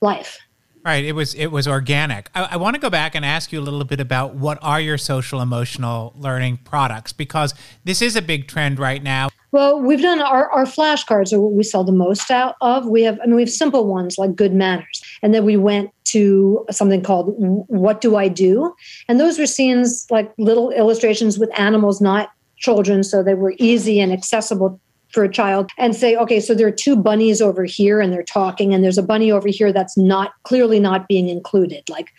life. 0.00 0.38
Right. 0.84 1.02
It 1.02 1.12
was 1.12 1.34
it 1.34 1.46
was 1.46 1.66
organic. 1.66 2.28
I, 2.34 2.42
I, 2.52 2.56
want 2.58 2.74
to 2.74 2.80
go 2.80 2.90
back 2.90 3.14
and 3.14 3.24
ask 3.24 3.52
you 3.52 3.58
a 3.58 3.62
little 3.62 3.84
bit 3.84 4.00
about 4.00 4.34
what 4.34 4.58
are 4.60 4.78
your 4.78 4.98
social 4.98 5.40
emotional 5.40 6.12
learning 6.14 6.58
products 6.58 7.10
because 7.10 7.54
this 7.84 8.02
is 8.02 8.16
a 8.16 8.22
big 8.22 8.48
trend 8.48 8.78
right 8.78 9.02
now. 9.02 9.30
Well, 9.50 9.80
we've 9.80 10.02
done 10.02 10.20
our, 10.20 10.50
our 10.50 10.66
flashcards 10.66 11.32
are 11.32 11.40
what 11.40 11.52
we 11.52 11.62
sell 11.62 11.84
the 11.84 11.92
most 11.92 12.30
out 12.30 12.56
of. 12.60 12.86
We 12.86 13.02
have 13.04 13.18
I 13.22 13.26
mean 13.26 13.36
we 13.36 13.42
have 13.42 13.50
simple 13.50 13.86
ones 13.86 14.18
like 14.18 14.36
good 14.36 14.52
manners. 14.52 15.02
And 15.22 15.32
then 15.32 15.46
we 15.46 15.56
went 15.56 15.90
to 16.06 16.66
something 16.70 17.02
called 17.02 17.32
What 17.38 18.02
Do 18.02 18.16
I 18.16 18.28
Do? 18.28 18.74
And 19.08 19.18
those 19.18 19.38
were 19.38 19.46
scenes 19.46 20.06
like 20.10 20.34
little 20.36 20.70
illustrations 20.70 21.38
with 21.38 21.48
animals, 21.58 22.02
not 22.02 22.30
children. 22.56 23.02
So 23.04 23.22
they 23.22 23.34
were 23.34 23.54
easy 23.58 24.00
and 24.00 24.12
accessible 24.12 24.78
for 25.14 25.24
a 25.24 25.32
child 25.32 25.70
and 25.78 25.94
say, 25.94 26.16
okay, 26.16 26.40
so 26.40 26.54
there 26.54 26.66
are 26.66 26.72
two 26.72 26.96
bunnies 26.96 27.40
over 27.40 27.64
here 27.64 28.00
and 28.00 28.12
they're 28.12 28.22
talking, 28.22 28.74
and 28.74 28.84
there's 28.84 28.98
a 28.98 29.02
bunny 29.02 29.30
over 29.30 29.48
here 29.48 29.72
that's 29.72 29.96
not 29.96 30.32
clearly 30.42 30.80
not 30.80 31.08
being 31.08 31.28
included. 31.28 31.88
Like, 31.88 32.12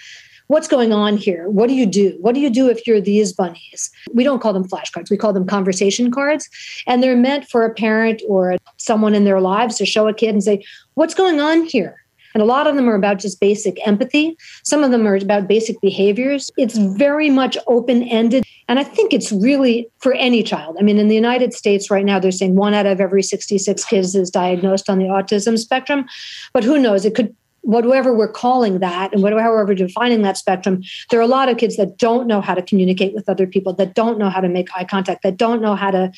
what's 0.47 0.67
going 0.67 0.93
on 0.93 1.17
here? 1.17 1.49
What 1.49 1.67
do 1.67 1.73
you 1.73 1.85
do? 1.85 2.17
What 2.21 2.35
do 2.35 2.41
you 2.41 2.49
do 2.49 2.69
if 2.69 2.87
you're 2.87 3.01
these 3.01 3.33
bunnies? 3.33 3.91
We 4.13 4.23
don't 4.23 4.41
call 4.41 4.53
them 4.53 4.67
flashcards, 4.67 5.09
we 5.09 5.17
call 5.17 5.33
them 5.33 5.45
conversation 5.45 6.11
cards. 6.11 6.49
And 6.87 7.03
they're 7.03 7.17
meant 7.17 7.47
for 7.49 7.65
a 7.65 7.73
parent 7.73 8.21
or 8.27 8.55
someone 8.77 9.13
in 9.13 9.25
their 9.25 9.41
lives 9.41 9.77
to 9.77 9.85
show 9.85 10.07
a 10.07 10.13
kid 10.13 10.29
and 10.29 10.43
say, 10.43 10.63
what's 10.93 11.13
going 11.13 11.39
on 11.39 11.65
here? 11.65 12.04
And 12.35 12.41
a 12.41 12.45
lot 12.45 12.67
of 12.67 12.75
them 12.75 12.87
are 12.89 12.95
about 12.95 13.17
just 13.17 13.39
basic 13.39 13.79
empathy. 13.87 14.37
Some 14.63 14.83
of 14.83 14.91
them 14.91 15.07
are 15.07 15.15
about 15.15 15.47
basic 15.47 15.79
behaviors. 15.81 16.51
It's 16.57 16.77
very 16.77 17.29
much 17.29 17.57
open 17.65 18.03
ended. 18.03 18.43
And 18.67 18.77
I 18.77 18.83
think 18.83 19.13
it's 19.13 19.31
really 19.31 19.87
for 19.99 20.13
any 20.13 20.43
child. 20.43 20.75
I 20.77 20.83
mean, 20.83 20.97
in 20.97 21.07
the 21.07 21.15
United 21.15 21.53
States 21.53 21.89
right 21.89 22.03
now, 22.03 22.19
they're 22.19 22.31
saying 22.31 22.55
one 22.55 22.73
out 22.73 22.85
of 22.85 22.99
every 22.99 23.23
66 23.23 23.85
kids 23.85 24.15
is 24.15 24.29
diagnosed 24.29 24.89
on 24.89 24.99
the 24.99 25.05
autism 25.05 25.57
spectrum. 25.57 26.05
But 26.51 26.65
who 26.65 26.77
knows? 26.77 27.05
It 27.05 27.15
could 27.15 27.33
whatever 27.61 28.13
we're 28.13 28.31
calling 28.31 28.77
that 28.77 29.11
and 29.11 29.23
whatever 29.23 29.65
we're 29.65 29.73
defining 29.73 30.21
that 30.21 30.37
spectrum, 30.37 30.83
there 31.09 31.19
are 31.19 31.23
a 31.23 31.27
lot 31.27 31.49
of 31.49 31.57
kids 31.57 31.77
that 31.77 31.97
don't 31.97 32.27
know 32.27 32.39
how 32.39 32.53
to 32.53 32.61
communicate 32.61 33.15
with 33.15 33.27
other 33.27 33.47
people, 33.47 33.73
that 33.73 33.95
don't 33.95 34.19
know 34.19 34.29
how 34.29 34.39
to 34.39 34.47
make 34.47 34.67
eye 34.75 34.83
contact, 34.83 35.23
that 35.23 35.37
don't 35.37 35.61
know 35.61 35.75
how 35.75 35.89
to 35.89 36.11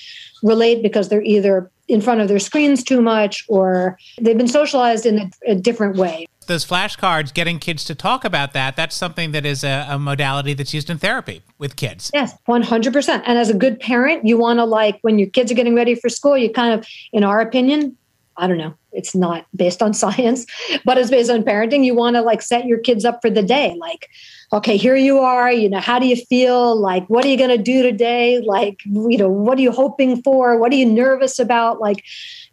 relate 0.44 0.84
because 0.84 1.08
they're 1.08 1.24
either 1.24 1.72
in 1.88 2.02
front 2.02 2.22
of 2.22 2.28
their 2.28 2.40
screens 2.40 2.84
too 2.84 3.02
much 3.02 3.46
or 3.48 3.98
they've 4.20 4.38
been 4.38 4.48
socialized 4.48 5.06
in 5.06 5.20
a, 5.20 5.52
a 5.52 5.56
different 5.56 5.98
way. 5.98 6.28
Those 6.48 6.66
flashcards, 6.66 7.34
getting 7.34 7.60
kids 7.60 7.84
to 7.86 7.96
talk 7.96 8.24
about 8.24 8.54
that, 8.54 8.78
that's 8.78 8.96
something 8.96 9.32
that 9.32 9.46
is 9.46 9.66
a, 9.66 9.86
a 9.90 10.00
modality 10.00 10.54
that's 10.54 10.74
used 10.74 10.90
in 10.90 10.98
therapy 10.98 11.42
with 11.58 11.76
kids. 11.76 12.10
Yes, 12.14 12.34
100%. 12.48 13.24
And 13.26 13.38
as 13.38 13.50
a 13.50 13.54
good 13.54 13.80
parent, 13.82 14.26
you 14.26 14.38
want 14.38 14.60
to, 14.60 14.66
like, 14.66 14.98
when 15.02 15.20
your 15.20 15.30
kids 15.30 15.52
are 15.52 15.56
getting 15.56 15.76
ready 15.76 15.94
for 15.94 16.08
school, 16.08 16.38
you 16.38 16.50
kind 16.50 16.74
of, 16.74 16.88
in 17.12 17.26
our 17.26 17.42
opinion, 17.42 17.98
I 18.38 18.48
don't 18.48 18.58
know, 18.58 18.76
it's 18.92 19.16
not 19.16 19.46
based 19.56 19.82
on 19.82 19.94
science, 19.94 20.46
but 20.86 20.98
it's 20.98 21.10
based 21.10 21.30
on 21.30 21.44
parenting. 21.44 21.84
You 21.84 21.96
want 21.96 22.16
to 22.16 22.22
like 22.22 22.42
set 22.42 22.66
your 22.66 22.80
kids 22.80 23.04
up 23.04 23.22
for 23.22 23.30
the 23.30 23.44
day. 23.44 23.76
Like, 23.78 24.10
okay, 24.54 24.78
here 24.78 24.96
you 24.96 25.20
are, 25.20 25.52
you 25.52 25.70
know, 25.70 25.80
how 25.80 26.00
do 26.00 26.08
you 26.08 26.16
feel? 26.16 26.80
Like, 26.80 27.06
what 27.08 27.26
are 27.26 27.28
you 27.28 27.38
going 27.38 27.56
to 27.56 27.62
do 27.62 27.84
today? 27.84 28.40
Like, 28.40 28.80
you 28.86 29.18
know, 29.18 29.30
what 29.30 29.58
are 29.58 29.62
you 29.62 29.72
hoping 29.72 30.22
for? 30.22 30.58
What 30.58 30.72
are 30.72 30.76
you 30.76 30.86
nervous 30.86 31.38
about? 31.38 31.82
Like, 31.82 32.04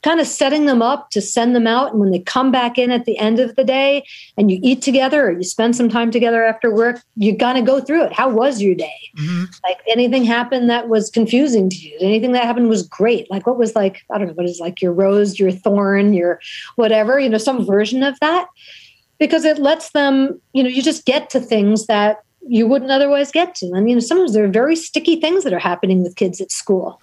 kind 0.03 0.21
of 0.21 0.27
setting 0.27 0.67
them 0.67 0.83
up 0.83 1.11
to 1.11 1.21
send 1.21 1.57
them 1.57 1.67
out. 1.67 1.93
And 1.93 2.01
when 2.01 2.11
they 2.11 2.19
come 2.19 2.53
back 2.53 2.79
in 2.79 2.91
at 2.91 3.07
the 3.07 3.17
end 3.19 3.41
of 3.41 3.57
the 3.57 3.65
day 3.65 4.05
and 4.37 4.51
you 4.51 4.61
eat 4.63 4.83
together 4.83 5.27
or 5.27 5.33
you 5.33 5.45
spend 5.45 5.75
some 5.77 5.89
time 5.89 6.11
together 6.11 6.45
after 6.45 6.73
work, 6.73 7.03
you 7.17 7.37
got 7.37 7.55
to 7.55 7.63
go 7.63 7.81
through 7.81 8.05
it. 8.05 8.13
How 8.13 8.29
was 8.29 8.61
your 8.61 8.75
day? 8.75 9.01
Mm-hmm. 9.17 9.45
Like 9.65 9.79
anything 9.89 10.25
happened 10.25 10.69
that 10.69 10.89
was 10.89 11.11
confusing 11.11 11.71
to 11.71 11.77
you? 11.77 11.97
Anything 12.01 12.33
that 12.33 12.45
happened 12.45 12.69
was 12.69 12.87
great? 12.87 13.31
Like 13.31 13.47
what 13.47 13.57
was 13.57 13.75
like, 13.75 14.03
I 14.11 14.19
don't 14.19 14.27
know, 14.27 14.35
what 14.35 14.47
is 14.47 14.61
like 14.61 14.83
your 14.83 14.93
rose, 14.93 15.39
your 15.39 15.53
thorn, 15.53 16.13
your 16.13 16.39
whatever, 16.75 17.19
you 17.19 17.31
know, 17.31 17.39
some 17.39 17.65
version 17.65 18.03
of 18.03 18.21
that. 18.21 18.49
Because 19.25 19.47
it 19.47 19.59
lets 19.59 19.93
them, 19.93 20.39
you 20.53 20.63
know, 20.63 20.69
you 20.69 20.83
just 20.83 21.07
get 21.07 21.31
to 21.31 21.41
things 21.41 21.87
that 21.87 22.19
you 22.47 22.67
wouldn't 22.67 22.91
otherwise 22.91 23.33
get 23.33 23.55
to. 23.55 23.73
I 23.75 23.81
mean, 23.81 24.03
sometimes 24.03 24.35
there 24.35 24.45
are 24.45 24.49
very 24.49 24.77
sticky 24.77 25.19
things 25.19 25.45
that 25.45 25.55
are 25.55 25.59
happening 25.59 26.03
with 26.03 26.17
kids 26.17 26.43
at 26.43 26.53
school. 26.53 27.01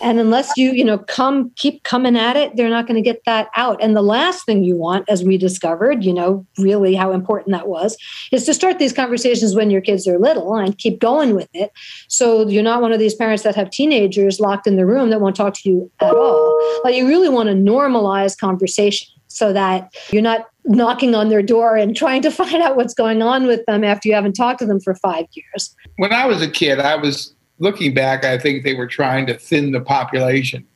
And 0.00 0.18
unless 0.18 0.50
you 0.56 0.72
you 0.72 0.84
know 0.84 0.98
come 0.98 1.52
keep 1.54 1.84
coming 1.84 2.16
at 2.16 2.36
it 2.36 2.56
they're 2.56 2.68
not 2.68 2.88
going 2.88 2.96
to 2.96 3.08
get 3.08 3.24
that 3.24 3.48
out. 3.54 3.80
And 3.80 3.94
the 3.96 4.02
last 4.02 4.44
thing 4.44 4.64
you 4.64 4.74
want 4.74 5.08
as 5.08 5.22
we 5.22 5.38
discovered 5.38 6.04
you 6.04 6.12
know 6.12 6.44
really 6.58 6.96
how 6.96 7.12
important 7.12 7.52
that 7.52 7.68
was 7.68 7.96
is 8.32 8.44
to 8.46 8.54
start 8.54 8.80
these 8.80 8.92
conversations 8.92 9.54
when 9.54 9.70
your 9.70 9.80
kids 9.80 10.08
are 10.08 10.18
little 10.18 10.56
and 10.56 10.76
keep 10.76 10.98
going 10.98 11.36
with 11.36 11.48
it. 11.54 11.70
So 12.08 12.48
you're 12.48 12.64
not 12.64 12.82
one 12.82 12.92
of 12.92 12.98
these 12.98 13.14
parents 13.14 13.44
that 13.44 13.54
have 13.54 13.70
teenagers 13.70 14.40
locked 14.40 14.66
in 14.66 14.74
the 14.74 14.86
room 14.86 15.10
that 15.10 15.20
won't 15.20 15.36
talk 15.36 15.54
to 15.54 15.70
you 15.70 15.90
at 16.00 16.12
all. 16.12 16.80
Like 16.82 16.96
you 16.96 17.06
really 17.06 17.28
want 17.28 17.48
to 17.48 17.54
normalize 17.54 18.36
conversation 18.36 19.06
so 19.32 19.52
that 19.52 19.94
you're 20.10 20.22
not 20.22 20.46
knocking 20.64 21.14
on 21.14 21.28
their 21.28 21.42
door 21.42 21.76
and 21.76 21.96
trying 21.96 22.22
to 22.22 22.30
find 22.42 22.62
out 22.62 22.76
what's 22.76 22.94
going 22.94 23.22
on 23.22 23.46
with 23.46 23.64
them 23.66 23.84
after 23.84 24.08
you 24.08 24.14
haven't 24.14 24.34
talked 24.34 24.60
to 24.60 24.66
them 24.66 24.80
for 24.80 24.94
five 24.94 25.26
years. 25.32 25.74
When 25.96 26.12
I 26.12 26.26
was 26.26 26.42
a 26.42 26.50
kid, 26.50 26.80
I 26.80 26.96
was 26.96 27.34
looking 27.58 27.94
back, 27.94 28.24
I 28.24 28.38
think 28.38 28.64
they 28.64 28.74
were 28.74 28.86
trying 28.86 29.26
to 29.26 29.38
thin 29.38 29.72
the 29.72 29.80
population 29.80 30.66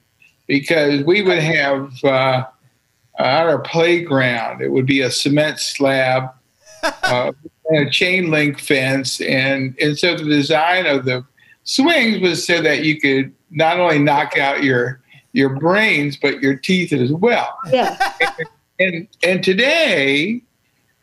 because 0.46 1.02
we 1.04 1.22
would 1.22 1.38
have 1.38 1.92
uh, 2.04 2.44
at 3.18 3.46
our 3.46 3.58
playground, 3.60 4.60
it 4.60 4.70
would 4.70 4.86
be 4.86 5.00
a 5.00 5.10
cement 5.10 5.58
slab 5.58 6.30
uh, 7.02 7.32
and 7.66 7.88
a 7.88 7.90
chain 7.90 8.30
link 8.30 8.60
fence. 8.60 9.20
And, 9.20 9.76
and 9.80 9.98
so 9.98 10.16
the 10.16 10.24
design 10.24 10.86
of 10.86 11.04
the 11.04 11.24
swings 11.64 12.20
was 12.20 12.46
so 12.46 12.62
that 12.62 12.84
you 12.84 13.00
could 13.00 13.34
not 13.50 13.80
only 13.80 13.98
knock 13.98 14.36
out 14.38 14.62
your 14.62 15.00
your 15.36 15.50
brains 15.50 16.16
but 16.16 16.40
your 16.40 16.56
teeth 16.56 16.92
as 16.92 17.12
well. 17.12 17.56
Yeah. 17.70 17.96
and, 18.20 18.48
and, 18.78 19.08
and 19.22 19.44
today 19.44 20.40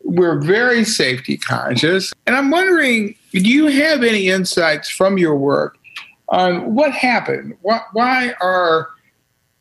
we're 0.03 0.41
very 0.41 0.83
safety 0.83 1.37
conscious. 1.37 2.11
And 2.25 2.35
I'm 2.35 2.49
wondering, 2.49 3.15
do 3.31 3.39
you 3.39 3.67
have 3.67 4.03
any 4.03 4.29
insights 4.29 4.89
from 4.89 5.17
your 5.17 5.35
work 5.35 5.77
on 6.29 6.73
what 6.73 6.91
happened? 6.91 7.55
Why, 7.61 7.81
why 7.93 8.33
are 8.41 8.89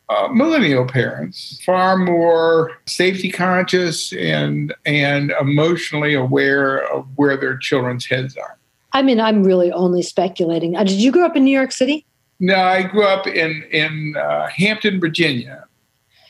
uh, 0.08 0.28
millennial 0.28 0.86
parents 0.86 1.62
far 1.64 1.96
more 1.96 2.72
safety 2.86 3.30
conscious 3.30 4.12
and 4.14 4.74
and 4.84 5.32
emotionally 5.40 6.14
aware 6.14 6.78
of 6.92 7.06
where 7.16 7.36
their 7.36 7.56
children's 7.56 8.06
heads 8.06 8.36
are? 8.36 8.58
I 8.94 9.02
mean, 9.02 9.20
I'm 9.20 9.44
really 9.44 9.70
only 9.72 10.02
speculating. 10.02 10.76
Uh, 10.76 10.84
did 10.84 11.00
you 11.00 11.12
grow 11.12 11.24
up 11.24 11.36
in 11.36 11.44
New 11.44 11.56
York 11.56 11.72
City? 11.72 12.04
No, 12.42 12.56
I 12.56 12.82
grew 12.82 13.04
up 13.04 13.28
in 13.28 13.62
in 13.70 14.16
uh, 14.16 14.48
Hampton, 14.48 14.98
Virginia. 15.00 15.64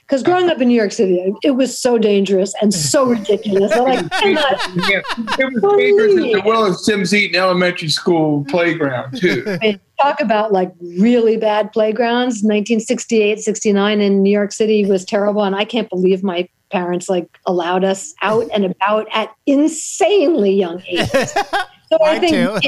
Because 0.02 0.22
growing 0.22 0.50
up 0.50 0.60
in 0.60 0.68
New 0.68 0.74
York 0.74 0.92
City, 0.92 1.34
it 1.42 1.52
was 1.52 1.78
so 1.78 1.96
dangerous 1.96 2.52
and 2.60 2.74
so 2.74 3.04
ridiculous. 3.08 3.72
I'm 3.72 3.84
like, 3.84 4.10
cannot 4.10 4.60
yeah, 4.90 5.00
it 5.38 5.54
was 5.54 5.78
dangerous 5.78 6.12
at 6.16 6.32
the 6.32 6.42
Willis 6.44 6.84
Sims 6.84 7.14
Eaton 7.14 7.40
Elementary 7.40 7.88
School 7.88 8.44
playground 8.50 9.18
too. 9.18 9.42
talk 10.02 10.20
about 10.20 10.52
like 10.52 10.70
really 10.82 11.38
bad 11.38 11.72
playgrounds. 11.72 12.42
1968, 12.42 13.38
69 13.38 14.00
in 14.02 14.22
New 14.22 14.30
York 14.30 14.52
City 14.52 14.84
was 14.84 15.06
terrible, 15.06 15.44
and 15.44 15.56
I 15.56 15.64
can't 15.64 15.88
believe 15.88 16.22
my 16.22 16.46
parents 16.70 17.08
like 17.08 17.38
allowed 17.46 17.84
us 17.84 18.12
out 18.20 18.46
and 18.52 18.66
about 18.66 19.06
at 19.14 19.30
insanely 19.46 20.52
young 20.52 20.82
ages. 20.88 21.34
So 21.92 21.98
I 22.02 22.18
think 22.18 22.64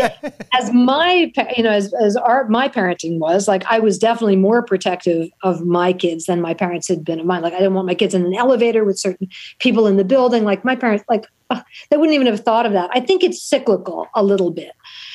as 0.53 0.71
my 0.73 1.33
you 1.57 1.63
know 1.63 1.71
as 1.71 1.95
as 1.95 2.15
our 2.15 2.47
my 2.49 2.69
parenting 2.69 3.19
was 3.19 3.49
like 3.49 3.65
I 3.65 3.79
was 3.79 3.99
definitely 3.99 4.37
more 4.37 4.63
protective 4.63 5.31
of 5.43 5.65
my 5.65 5.95
kids 5.95 6.27
than 6.27 6.43
my 6.43 6.53
parents 6.53 6.89
had 6.89 7.05
been 7.05 7.21
of 7.21 7.27
mine. 7.27 7.41
Like 7.41 7.55
I 7.55 7.59
didn't 7.59 7.73
want 7.73 7.87
my 7.87 7.95
kids 7.95 8.13
in 8.13 8.27
an 8.27 8.35
elevator 8.35 8.85
with 8.85 8.99
certain 8.99 9.29
people 9.61 9.87
in 9.87 9.97
the 9.97 10.05
building. 10.05 10.45
Like 10.45 10.63
my 10.63 10.77
parents, 10.77 11.05
like 11.09 11.25
uh, 11.49 11.63
they 11.91 11.97
wouldn't 11.97 12.15
even 12.15 12.27
have 12.27 12.41
thought 12.41 12.67
of 12.67 12.73
that. 12.73 12.91
I 12.93 13.01
think 13.01 13.25
it's 13.25 13.43
cyclical 13.43 14.09
a 14.15 14.23
little 14.23 14.51
bit, 14.51 14.73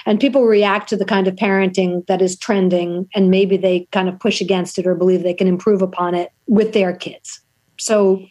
and 0.07 0.19
people 0.19 0.45
react 0.45 0.89
to 0.89 0.97
the 0.97 1.05
kind 1.05 1.27
of 1.27 1.35
parenting 1.35 2.07
that 2.07 2.19
is 2.19 2.35
trending, 2.35 3.07
and 3.13 3.29
maybe 3.29 3.57
they 3.57 3.87
kind 3.91 4.09
of 4.09 4.19
push 4.19 4.41
against 4.41 4.79
it 4.79 4.87
or 4.87 4.95
believe 4.95 5.21
they 5.21 5.35
can 5.35 5.47
improve 5.47 5.83
upon 5.83 6.15
it 6.15 6.31
with 6.47 6.73
their 6.73 6.95
kids. 6.95 7.41
So 7.77 8.25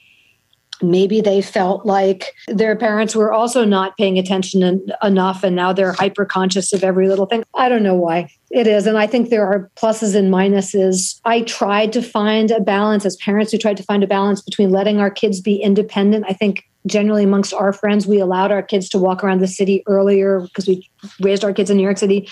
maybe 0.82 1.20
they 1.20 1.42
felt 1.42 1.84
like 1.84 2.34
their 2.46 2.76
parents 2.76 3.14
were 3.14 3.32
also 3.32 3.64
not 3.64 3.96
paying 3.96 4.18
attention 4.18 4.62
en- 4.62 4.86
enough 5.02 5.42
and 5.42 5.56
now 5.56 5.72
they're 5.72 5.92
hyper 5.92 6.24
conscious 6.24 6.72
of 6.72 6.84
every 6.84 7.08
little 7.08 7.26
thing. 7.26 7.44
I 7.54 7.68
don't 7.68 7.82
know 7.82 7.94
why 7.94 8.30
it 8.50 8.66
is 8.66 8.86
and 8.86 8.96
i 8.96 9.06
think 9.06 9.28
there 9.28 9.46
are 9.46 9.70
pluses 9.76 10.14
and 10.14 10.32
minuses. 10.32 11.20
I 11.24 11.42
tried 11.42 11.92
to 11.92 12.02
find 12.02 12.50
a 12.50 12.60
balance 12.60 13.04
as 13.04 13.16
parents 13.16 13.52
we 13.52 13.58
tried 13.58 13.76
to 13.76 13.82
find 13.82 14.02
a 14.02 14.06
balance 14.06 14.40
between 14.40 14.70
letting 14.70 15.00
our 15.00 15.10
kids 15.10 15.40
be 15.40 15.56
independent. 15.56 16.24
I 16.28 16.32
think 16.32 16.64
generally 16.86 17.24
amongst 17.24 17.52
our 17.52 17.72
friends 17.72 18.06
we 18.06 18.18
allowed 18.18 18.50
our 18.50 18.62
kids 18.62 18.88
to 18.88 18.98
walk 18.98 19.22
around 19.22 19.40
the 19.40 19.48
city 19.48 19.82
earlier 19.86 20.40
because 20.40 20.66
we 20.66 20.88
raised 21.20 21.44
our 21.44 21.52
kids 21.52 21.70
in 21.70 21.76
new 21.76 21.82
york 21.82 21.98
city 21.98 22.28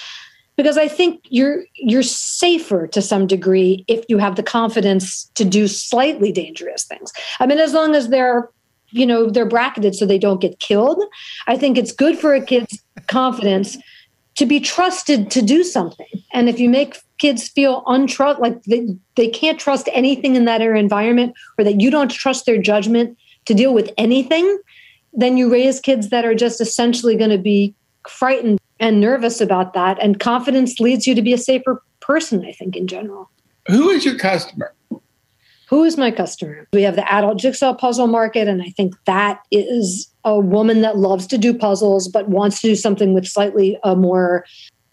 because 0.56 0.78
I 0.78 0.88
think 0.88 1.22
you're 1.28 1.64
you're 1.74 2.02
safer 2.02 2.86
to 2.88 3.02
some 3.02 3.26
degree 3.26 3.84
if 3.88 4.04
you 4.08 4.18
have 4.18 4.36
the 4.36 4.42
confidence 4.42 5.24
to 5.34 5.44
do 5.44 5.68
slightly 5.68 6.32
dangerous 6.32 6.84
things. 6.84 7.12
I 7.40 7.46
mean, 7.46 7.58
as 7.58 7.72
long 7.72 7.94
as 7.94 8.08
they're 8.08 8.48
you 8.90 9.06
know 9.06 9.30
they're 9.30 9.46
bracketed 9.46 9.94
so 9.94 10.06
they 10.06 10.18
don't 10.18 10.40
get 10.40 10.58
killed, 10.58 11.02
I 11.46 11.56
think 11.56 11.78
it's 11.78 11.92
good 11.92 12.18
for 12.18 12.34
a 12.34 12.44
kid's 12.44 12.82
confidence 13.06 13.76
to 14.36 14.46
be 14.46 14.60
trusted 14.60 15.30
to 15.30 15.42
do 15.42 15.64
something. 15.64 16.06
And 16.32 16.48
if 16.48 16.60
you 16.60 16.68
make 16.68 16.98
kids 17.18 17.48
feel 17.48 17.82
untrust 17.84 18.38
like 18.38 18.62
they, 18.64 18.86
they 19.14 19.28
can't 19.28 19.58
trust 19.58 19.88
anything 19.92 20.36
in 20.36 20.44
that 20.44 20.60
environment 20.60 21.34
or 21.58 21.64
that 21.64 21.80
you 21.80 21.90
don't 21.90 22.10
trust 22.10 22.44
their 22.44 22.60
judgment 22.60 23.16
to 23.46 23.54
deal 23.54 23.72
with 23.72 23.90
anything, 23.96 24.58
then 25.14 25.38
you 25.38 25.50
raise 25.50 25.80
kids 25.80 26.10
that 26.10 26.26
are 26.26 26.34
just 26.34 26.60
essentially 26.60 27.16
going 27.16 27.30
to 27.30 27.38
be 27.38 27.74
frightened 28.06 28.60
and 28.80 29.00
nervous 29.00 29.40
about 29.40 29.74
that. 29.74 30.02
And 30.02 30.20
confidence 30.20 30.80
leads 30.80 31.06
you 31.06 31.14
to 31.14 31.22
be 31.22 31.32
a 31.32 31.38
safer 31.38 31.82
person, 32.00 32.44
I 32.44 32.52
think, 32.52 32.76
in 32.76 32.86
general. 32.86 33.30
Who 33.68 33.90
is 33.90 34.04
your 34.04 34.16
customer? 34.16 34.72
Who 35.68 35.82
is 35.82 35.96
my 35.96 36.12
customer? 36.12 36.68
We 36.72 36.82
have 36.82 36.94
the 36.94 37.12
adult 37.12 37.38
jigsaw 37.38 37.74
puzzle 37.74 38.06
market, 38.06 38.46
and 38.46 38.62
I 38.62 38.70
think 38.70 38.94
that 39.06 39.40
is 39.50 40.08
a 40.24 40.38
woman 40.38 40.82
that 40.82 40.96
loves 40.96 41.26
to 41.28 41.38
do 41.38 41.52
puzzles 41.52 42.06
but 42.06 42.28
wants 42.28 42.60
to 42.60 42.68
do 42.68 42.76
something 42.76 43.14
with 43.14 43.26
slightly 43.26 43.78
a 43.82 43.96
more 43.96 44.44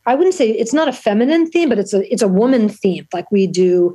I 0.06 0.16
wouldn't 0.16 0.36
say 0.36 0.50
it's 0.50 0.74
not 0.74 0.88
a 0.88 0.94
feminine 0.94 1.50
theme, 1.50 1.70
but 1.70 1.80
it's 1.80 1.94
a 1.94 2.12
it's 2.12 2.22
a 2.22 2.28
woman 2.28 2.70
theme. 2.70 3.08
Like 3.14 3.32
we 3.32 3.48
do 3.48 3.94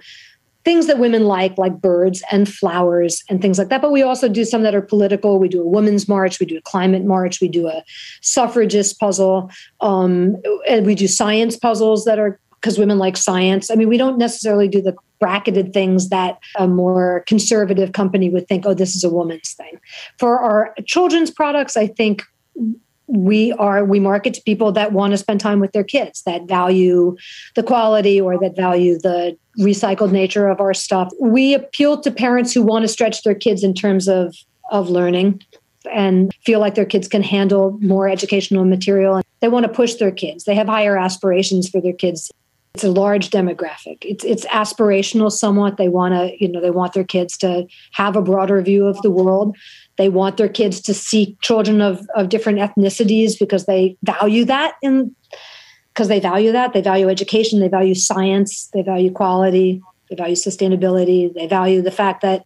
things 0.69 0.87
that 0.87 0.99
women 0.99 1.25
like, 1.25 1.57
like 1.57 1.81
birds 1.81 2.23
and 2.31 2.47
flowers 2.47 3.25
and 3.31 3.41
things 3.41 3.59
like 3.59 3.71
that. 3.71 3.81
But 3.81 3.91
we 3.91 4.03
also 4.03 4.29
do 4.29 4.45
some 4.45 4.65
that 4.65 4.75
are 4.75 4.83
political. 4.83 5.39
We 5.39 5.49
do 5.49 5.63
a 5.63 5.67
women's 5.67 6.07
march, 6.07 6.39
we 6.39 6.45
do 6.45 6.59
a 6.59 6.61
climate 6.61 7.07
march, 7.07 7.41
we 7.41 7.49
do 7.49 7.69
a 7.69 7.83
suffragist 8.21 9.01
puzzle, 9.01 9.51
um, 9.81 10.37
and 10.69 10.85
we 10.85 10.95
do 10.95 11.09
science 11.09 11.57
puzzles 11.57 12.05
that 12.05 12.19
are 12.19 12.39
because 12.61 12.79
women 12.79 12.99
like 12.99 13.17
science. 13.17 13.71
I 13.71 13.77
mean, 13.77 13.89
we 13.89 13.97
don't 13.97 14.19
necessarily 14.19 14.69
do 14.69 14.83
the 14.83 14.95
bracketed 15.21 15.73
things 15.73 16.11
that 16.11 16.39
a 16.59 16.69
more 16.69 17.25
conservative 17.27 17.93
company 17.93 18.29
would 18.29 18.47
think, 18.47 18.67
oh, 18.67 18.75
this 18.75 18.95
is 18.95 19.05
a 19.05 19.09
woman's 19.09 19.55
thing. 19.55 19.81
For 20.19 20.39
our 20.39 20.75
children's 20.85 21.31
products, 21.31 21.79
I 21.79 21.87
think 21.87 22.25
we 23.09 23.53
are 23.55 23.85
we 23.85 23.99
market 23.99 24.35
to 24.35 24.43
people 24.43 24.71
that 24.73 24.93
want 24.93 25.13
to 25.13 25.19
spend 25.19 25.41
time 25.41 25.61
with 25.61 25.73
their 25.73 25.85
kids 25.85 26.23
that 26.23 26.45
value 26.45 27.17
the 27.55 27.63
quality 27.63 28.21
or 28.21 28.39
that 28.39 28.55
value 28.55 28.99
the 28.99 29.37
recycled 29.59 30.13
nature 30.13 30.47
of 30.49 30.61
our 30.61 30.75
stuff. 30.75 31.11
We 31.21 31.55
appeal 31.55 32.01
to 32.01 32.11
parents 32.11 32.53
who 32.53 32.63
want 32.63 32.85
to 32.85 32.89
stretch 32.89 33.23
their 33.23 33.35
kids 33.35 33.65
in 33.65 33.75
terms 33.75 34.09
of 34.09 34.37
of 34.71 34.91
learning 34.91 35.43
and 35.91 36.33
feel 36.45 36.61
like 36.61 36.75
their 36.75 36.85
kids 36.85 37.09
can 37.09 37.23
handle 37.23 37.79
more 37.81 38.09
educational 38.09 38.65
material. 38.65 39.17
And 39.17 39.25
they 39.41 39.49
want 39.49 39.65
to 39.65 39.73
push 39.73 39.95
their 39.95 40.11
kids. 40.11 40.45
They 40.45 40.55
have 40.55 40.67
higher 40.67 40.99
aspirations 40.99 41.69
for 41.69 41.81
their 41.81 41.93
kids 41.95 42.31
it's 42.75 42.85
a 42.85 42.91
large 42.91 43.31
demographic. 43.31 43.99
It's 44.03 44.25
it's 44.25 44.47
aspirational 44.47 45.33
somewhat. 45.33 45.77
They 45.77 45.89
want 45.89 46.15
to 46.15 46.33
you 46.39 46.49
know 46.49 46.61
they 46.61 46.71
want 46.71 46.93
their 46.93 47.05
kids 47.05 47.37
to 47.39 47.67
have 47.93 48.17
a 48.17 48.23
broader 48.23 48.61
view 48.63 48.87
of 48.87 49.01
the 49.03 49.11
world. 49.11 49.57
They 49.97 50.09
want 50.09 50.37
their 50.37 50.49
kids 50.49 50.81
to 50.83 50.95
see 50.95 51.37
children 51.43 51.81
of, 51.81 52.07
of 52.15 52.29
different 52.29 52.61
ethnicities 52.61 53.39
because 53.39 53.67
they 53.67 53.97
value 54.05 54.45
that 54.45 54.75
in 54.83 55.15
because 55.93 56.09
they 56.09 56.21
value 56.21 56.53
that. 56.53 56.73
They 56.73 56.81
value 56.81 57.09
education, 57.09 57.59
they 57.59 57.69
value 57.69 57.95
science, 57.95 58.69
they 58.73 58.83
value 58.83 59.11
quality, 59.11 59.83
they 60.09 60.17
value 60.17 60.37
sustainability, 60.37 61.35
they 61.35 61.49
value 61.49 61.83
the 61.83 61.91
fact 61.91 62.23
that 62.23 62.45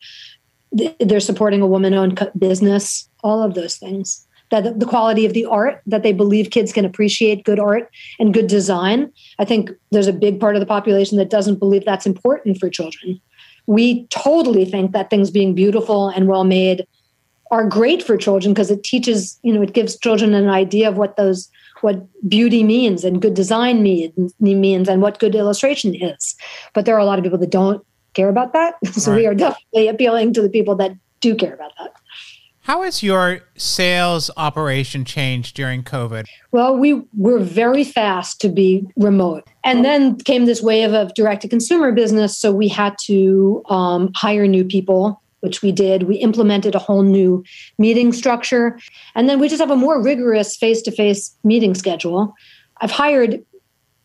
they're 1.01 1.21
supporting 1.21 1.61
a 1.61 1.67
woman-owned 1.67 2.31
business, 2.39 3.11
all 3.23 3.43
of 3.43 3.55
those 3.55 3.77
things. 3.77 4.27
That 4.53 4.79
the 4.79 4.87
quality 4.87 5.27
of 5.27 5.33
the 5.33 5.45
art 5.47 5.83
that 5.87 6.05
they 6.05 6.13
believe 6.13 6.51
kids 6.51 6.73
can 6.73 6.85
appreciate 6.85 7.45
good 7.45 7.59
art 7.59 7.91
and 8.21 8.33
good 8.33 8.47
design. 8.47 9.13
I 9.39 9.45
think 9.45 9.71
there's 9.91 10.07
a 10.07 10.13
big 10.13 10.39
part 10.39 10.55
of 10.55 10.61
the 10.61 10.67
population 10.67 11.19
that 11.19 11.31
doesn't 11.31 11.59
believe 11.59 11.85
that's 11.85 12.07
important 12.07 12.59
for 12.59 12.71
children. 12.71 13.21
We 13.67 14.07
totally 14.09 14.65
think 14.65 14.93
that 14.93 15.11
things 15.11 15.31
being 15.31 15.55
beautiful 15.55 16.09
and 16.09 16.29
well 16.29 16.45
made 16.45 16.87
are 17.51 17.67
great 17.67 18.03
for 18.03 18.17
children 18.17 18.55
because 18.55 18.71
it 18.71 18.85
teaches, 18.85 19.39
you 19.43 19.53
know, 19.53 19.63
it 19.63 19.73
gives 19.73 19.99
children 19.99 20.35
an 20.35 20.49
idea 20.49 20.89
of 20.89 20.97
what 20.97 21.17
those 21.17 21.51
what 21.83 22.07
beauty 22.29 22.63
means 22.63 23.05
and 23.05 23.21
good 23.21 23.35
design 23.35 23.83
means, 23.83 24.33
means 24.39 24.89
and 24.89 25.03
what 25.03 25.19
good 25.19 25.35
illustration 25.35 25.95
is. 25.95 26.37
But 26.75 26.87
there 26.87 26.95
are 26.95 27.01
a 27.01 27.05
lot 27.05 27.19
of 27.19 27.25
people 27.25 27.39
that 27.39 27.51
don't 27.51 27.85
care 28.15 28.29
about 28.29 28.53
that. 28.53 28.75
So 28.93 29.11
right. 29.11 29.19
we 29.19 29.27
are 29.27 29.35
definitely 29.35 29.89
appealing 29.89 30.33
to 30.35 30.43
the 30.43 30.49
people 30.49 30.77
that 30.77 30.93
do 31.21 31.35
care 31.35 31.55
about 31.55 31.73
that. 31.79 31.95
How 32.63 32.83
has 32.83 33.03
your 33.03 33.41
sales 33.57 34.31
operation 34.37 35.05
changed 35.05 35.57
during 35.57 35.83
COVID? 35.83 36.27
Well, 36.53 36.77
we 36.77 37.03
were 37.17 37.41
very 37.41 37.83
fast 37.83 38.41
to 38.43 38.49
be 38.49 38.87
remote. 38.97 39.49
And 39.65 39.85
then 39.85 40.17
came 40.17 40.47
this 40.47 40.63
wave 40.63 40.93
of 40.93 41.13
direct 41.15 41.43
to 41.43 41.49
consumer 41.49 41.91
business. 41.91 42.39
So 42.39 42.53
we 42.53 42.69
had 42.69 42.95
to 43.07 43.63
um, 43.69 44.13
hire 44.15 44.47
new 44.47 44.65
people 44.65 45.21
which 45.43 45.61
we 45.61 45.73
did. 45.73 46.05
We 46.05 46.17
implemented 46.19 46.77
a 46.77 46.79
whole 46.79 47.03
new 47.03 47.43
meeting 47.77 48.13
structure. 48.13 48.79
And 49.17 49.29
then 49.29 49.41
we 49.41 49.49
just 49.49 49.61
have 49.61 49.73
a 49.73 49.77
more 49.77 50.01
rigorous 50.01 50.57
face 50.57 50.81
to 50.83 50.93
face 50.93 51.37
meeting 51.43 51.75
schedule. 51.75 52.33
I've 52.81 52.93
hired 52.93 53.45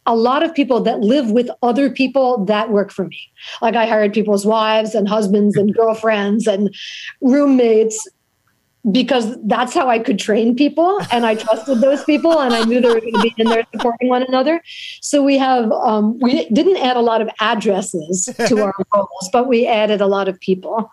a 0.07 0.15
lot 0.15 0.41
of 0.41 0.55
people 0.55 0.81
that 0.81 1.01
live 1.01 1.29
with 1.29 1.49
other 1.61 1.91
people 1.91 2.43
that 2.45 2.71
work 2.71 2.91
for 2.91 3.05
me. 3.05 3.19
Like 3.61 3.75
I 3.75 3.85
hired 3.85 4.13
people's 4.13 4.45
wives 4.45 4.95
and 4.95 5.07
husbands 5.07 5.55
and 5.57 5.75
girlfriends 5.75 6.47
and 6.47 6.73
roommates 7.21 8.07
because 8.91 9.35
that's 9.43 9.73
how 9.73 9.89
I 9.89 9.99
could 9.99 10.19
train 10.19 10.55
people. 10.55 10.99
And 11.11 11.25
I 11.25 11.35
trusted 11.35 11.81
those 11.81 12.03
people 12.03 12.39
and 12.39 12.53
I 12.53 12.63
knew 12.63 12.79
they 12.79 12.87
were 12.87 13.01
going 13.01 13.13
to 13.13 13.21
be 13.21 13.33
in 13.37 13.47
there 13.47 13.65
supporting 13.73 14.07
one 14.07 14.23
another. 14.23 14.61
So 15.01 15.21
we 15.21 15.37
have, 15.37 15.71
um, 15.71 16.17
we 16.19 16.47
didn't 16.49 16.77
add 16.77 16.95
a 16.95 17.01
lot 17.01 17.21
of 17.21 17.29
addresses 17.39 18.29
to 18.47 18.63
our 18.63 18.73
roles, 18.93 19.29
but 19.33 19.47
we 19.47 19.67
added 19.67 19.99
a 19.99 20.07
lot 20.07 20.27
of 20.27 20.39
people. 20.39 20.89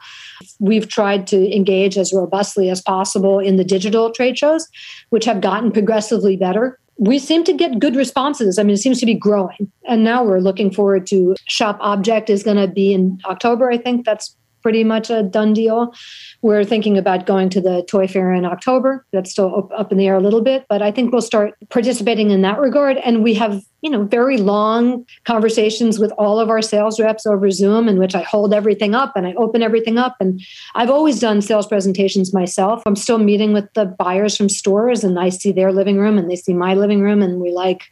We've 0.58 0.88
tried 0.88 1.26
to 1.28 1.54
engage 1.54 1.96
as 1.96 2.12
robustly 2.12 2.68
as 2.68 2.82
possible 2.82 3.38
in 3.38 3.56
the 3.56 3.64
digital 3.64 4.10
trade 4.10 4.38
shows, 4.38 4.66
which 5.10 5.24
have 5.24 5.40
gotten 5.40 5.70
progressively 5.70 6.36
better. 6.36 6.80
We 6.96 7.18
seem 7.18 7.44
to 7.44 7.52
get 7.52 7.78
good 7.78 7.96
responses. 7.96 8.58
I 8.58 8.62
mean, 8.62 8.74
it 8.74 8.78
seems 8.78 9.00
to 9.00 9.06
be 9.06 9.14
growing. 9.14 9.70
And 9.86 10.04
now 10.04 10.24
we're 10.24 10.38
looking 10.38 10.72
forward 10.72 11.06
to 11.08 11.34
Shoppe 11.48 11.78
Object 11.80 12.30
is 12.30 12.42
going 12.42 12.56
to 12.56 12.68
be 12.68 12.92
in 12.92 13.20
October, 13.24 13.70
I 13.70 13.78
think. 13.78 14.04
That's 14.04 14.36
pretty 14.64 14.82
much 14.82 15.10
a 15.10 15.22
done 15.22 15.52
deal. 15.52 15.94
We're 16.40 16.64
thinking 16.64 16.96
about 16.96 17.26
going 17.26 17.50
to 17.50 17.60
the 17.60 17.84
toy 17.86 18.08
fair 18.08 18.32
in 18.32 18.46
October. 18.46 19.04
That's 19.12 19.30
still 19.30 19.70
up 19.76 19.92
in 19.92 19.98
the 19.98 20.06
air 20.06 20.16
a 20.16 20.20
little 20.20 20.40
bit, 20.40 20.64
but 20.70 20.80
I 20.80 20.90
think 20.90 21.12
we'll 21.12 21.20
start 21.20 21.54
participating 21.68 22.30
in 22.30 22.40
that 22.42 22.58
regard. 22.58 22.96
And 22.96 23.22
we 23.22 23.34
have, 23.34 23.62
you 23.82 23.90
know, 23.90 24.04
very 24.04 24.38
long 24.38 25.04
conversations 25.24 25.98
with 25.98 26.12
all 26.12 26.40
of 26.40 26.48
our 26.48 26.62
sales 26.62 26.98
reps 26.98 27.26
over 27.26 27.50
Zoom, 27.50 27.90
in 27.90 27.98
which 27.98 28.14
I 28.14 28.22
hold 28.22 28.54
everything 28.54 28.94
up 28.94 29.12
and 29.16 29.26
I 29.26 29.34
open 29.34 29.62
everything 29.62 29.98
up. 29.98 30.16
And 30.18 30.40
I've 30.74 30.90
always 30.90 31.20
done 31.20 31.42
sales 31.42 31.66
presentations 31.66 32.32
myself. 32.32 32.82
I'm 32.86 32.96
still 32.96 33.18
meeting 33.18 33.52
with 33.52 33.70
the 33.74 33.84
buyers 33.84 34.34
from 34.34 34.48
stores, 34.48 35.04
and 35.04 35.20
I 35.20 35.28
see 35.28 35.52
their 35.52 35.72
living 35.72 35.98
room 35.98 36.16
and 36.16 36.30
they 36.30 36.36
see 36.36 36.54
my 36.54 36.72
living 36.72 37.02
room, 37.02 37.20
and 37.20 37.38
we 37.38 37.52
like, 37.52 37.82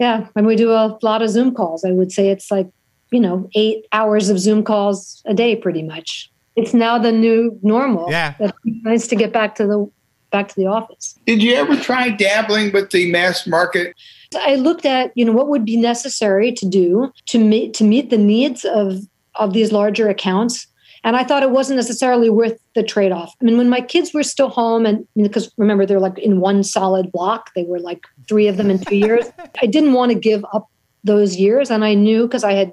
yeah, 0.00 0.28
and 0.34 0.46
we 0.46 0.56
do 0.56 0.70
a 0.70 0.98
lot 1.02 1.20
of 1.20 1.28
Zoom 1.28 1.54
calls. 1.54 1.84
I 1.84 1.90
would 1.90 2.10
say 2.10 2.30
it's 2.30 2.50
like 2.50 2.70
you 3.10 3.20
know, 3.20 3.48
eight 3.54 3.86
hours 3.92 4.28
of 4.28 4.38
Zoom 4.38 4.64
calls 4.64 5.22
a 5.24 5.34
day 5.34 5.56
pretty 5.56 5.82
much. 5.82 6.30
It's 6.56 6.74
now 6.74 6.98
the 6.98 7.12
new 7.12 7.58
normal. 7.62 8.10
Yeah. 8.10 8.34
It's 8.38 8.52
nice 8.64 9.06
to 9.08 9.16
get 9.16 9.32
back 9.32 9.56
to 9.56 9.66
the 9.66 9.90
back 10.30 10.48
to 10.48 10.54
the 10.56 10.66
office. 10.66 11.16
Did 11.26 11.42
you 11.42 11.54
ever 11.54 11.76
try 11.76 12.10
dabbling 12.10 12.72
with 12.72 12.90
the 12.90 13.10
mass 13.10 13.46
market? 13.46 13.94
I 14.36 14.56
looked 14.56 14.84
at, 14.84 15.12
you 15.14 15.24
know, 15.24 15.32
what 15.32 15.48
would 15.48 15.64
be 15.64 15.76
necessary 15.76 16.52
to 16.52 16.66
do 16.66 17.12
to 17.26 17.38
meet 17.38 17.74
to 17.74 17.84
meet 17.84 18.10
the 18.10 18.18
needs 18.18 18.64
of 18.64 19.00
of 19.36 19.52
these 19.52 19.72
larger 19.72 20.08
accounts 20.08 20.66
And 21.04 21.16
I 21.16 21.22
thought 21.22 21.42
it 21.42 21.50
wasn't 21.50 21.76
necessarily 21.76 22.30
worth 22.30 22.58
the 22.74 22.82
trade 22.82 23.12
off. 23.12 23.34
I 23.40 23.44
mean, 23.44 23.58
when 23.58 23.68
my 23.68 23.82
kids 23.82 24.14
were 24.14 24.22
still 24.22 24.48
home, 24.48 24.86
and 24.86 25.06
because 25.14 25.52
remember, 25.58 25.84
they're 25.84 26.00
like 26.00 26.18
in 26.18 26.40
one 26.40 26.64
solid 26.64 27.12
block, 27.12 27.50
they 27.54 27.64
were 27.64 27.78
like 27.78 28.06
three 28.26 28.48
of 28.48 28.56
them 28.56 28.70
in 28.70 28.78
two 28.78 28.96
years. 28.96 29.26
I 29.62 29.66
didn't 29.66 29.92
want 29.92 30.12
to 30.12 30.18
give 30.18 30.44
up 30.54 30.68
those 31.04 31.36
years. 31.36 31.70
And 31.70 31.84
I 31.84 31.92
knew 31.92 32.26
because 32.26 32.42
I 32.42 32.54
had 32.54 32.72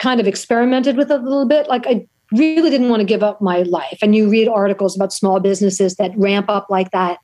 kind 0.00 0.18
of 0.18 0.26
experimented 0.26 0.96
with 0.96 1.10
it 1.10 1.20
a 1.20 1.22
little 1.22 1.46
bit, 1.46 1.68
like 1.68 1.86
I 1.86 2.06
really 2.32 2.70
didn't 2.70 2.88
want 2.88 3.00
to 3.00 3.06
give 3.06 3.22
up 3.22 3.40
my 3.40 3.62
life. 3.62 3.98
And 4.02 4.14
you 4.14 4.28
read 4.28 4.48
articles 4.48 4.96
about 4.96 5.12
small 5.12 5.40
businesses 5.40 5.96
that 5.96 6.16
ramp 6.16 6.46
up 6.48 6.66
like 6.70 6.90
that. 6.90 7.18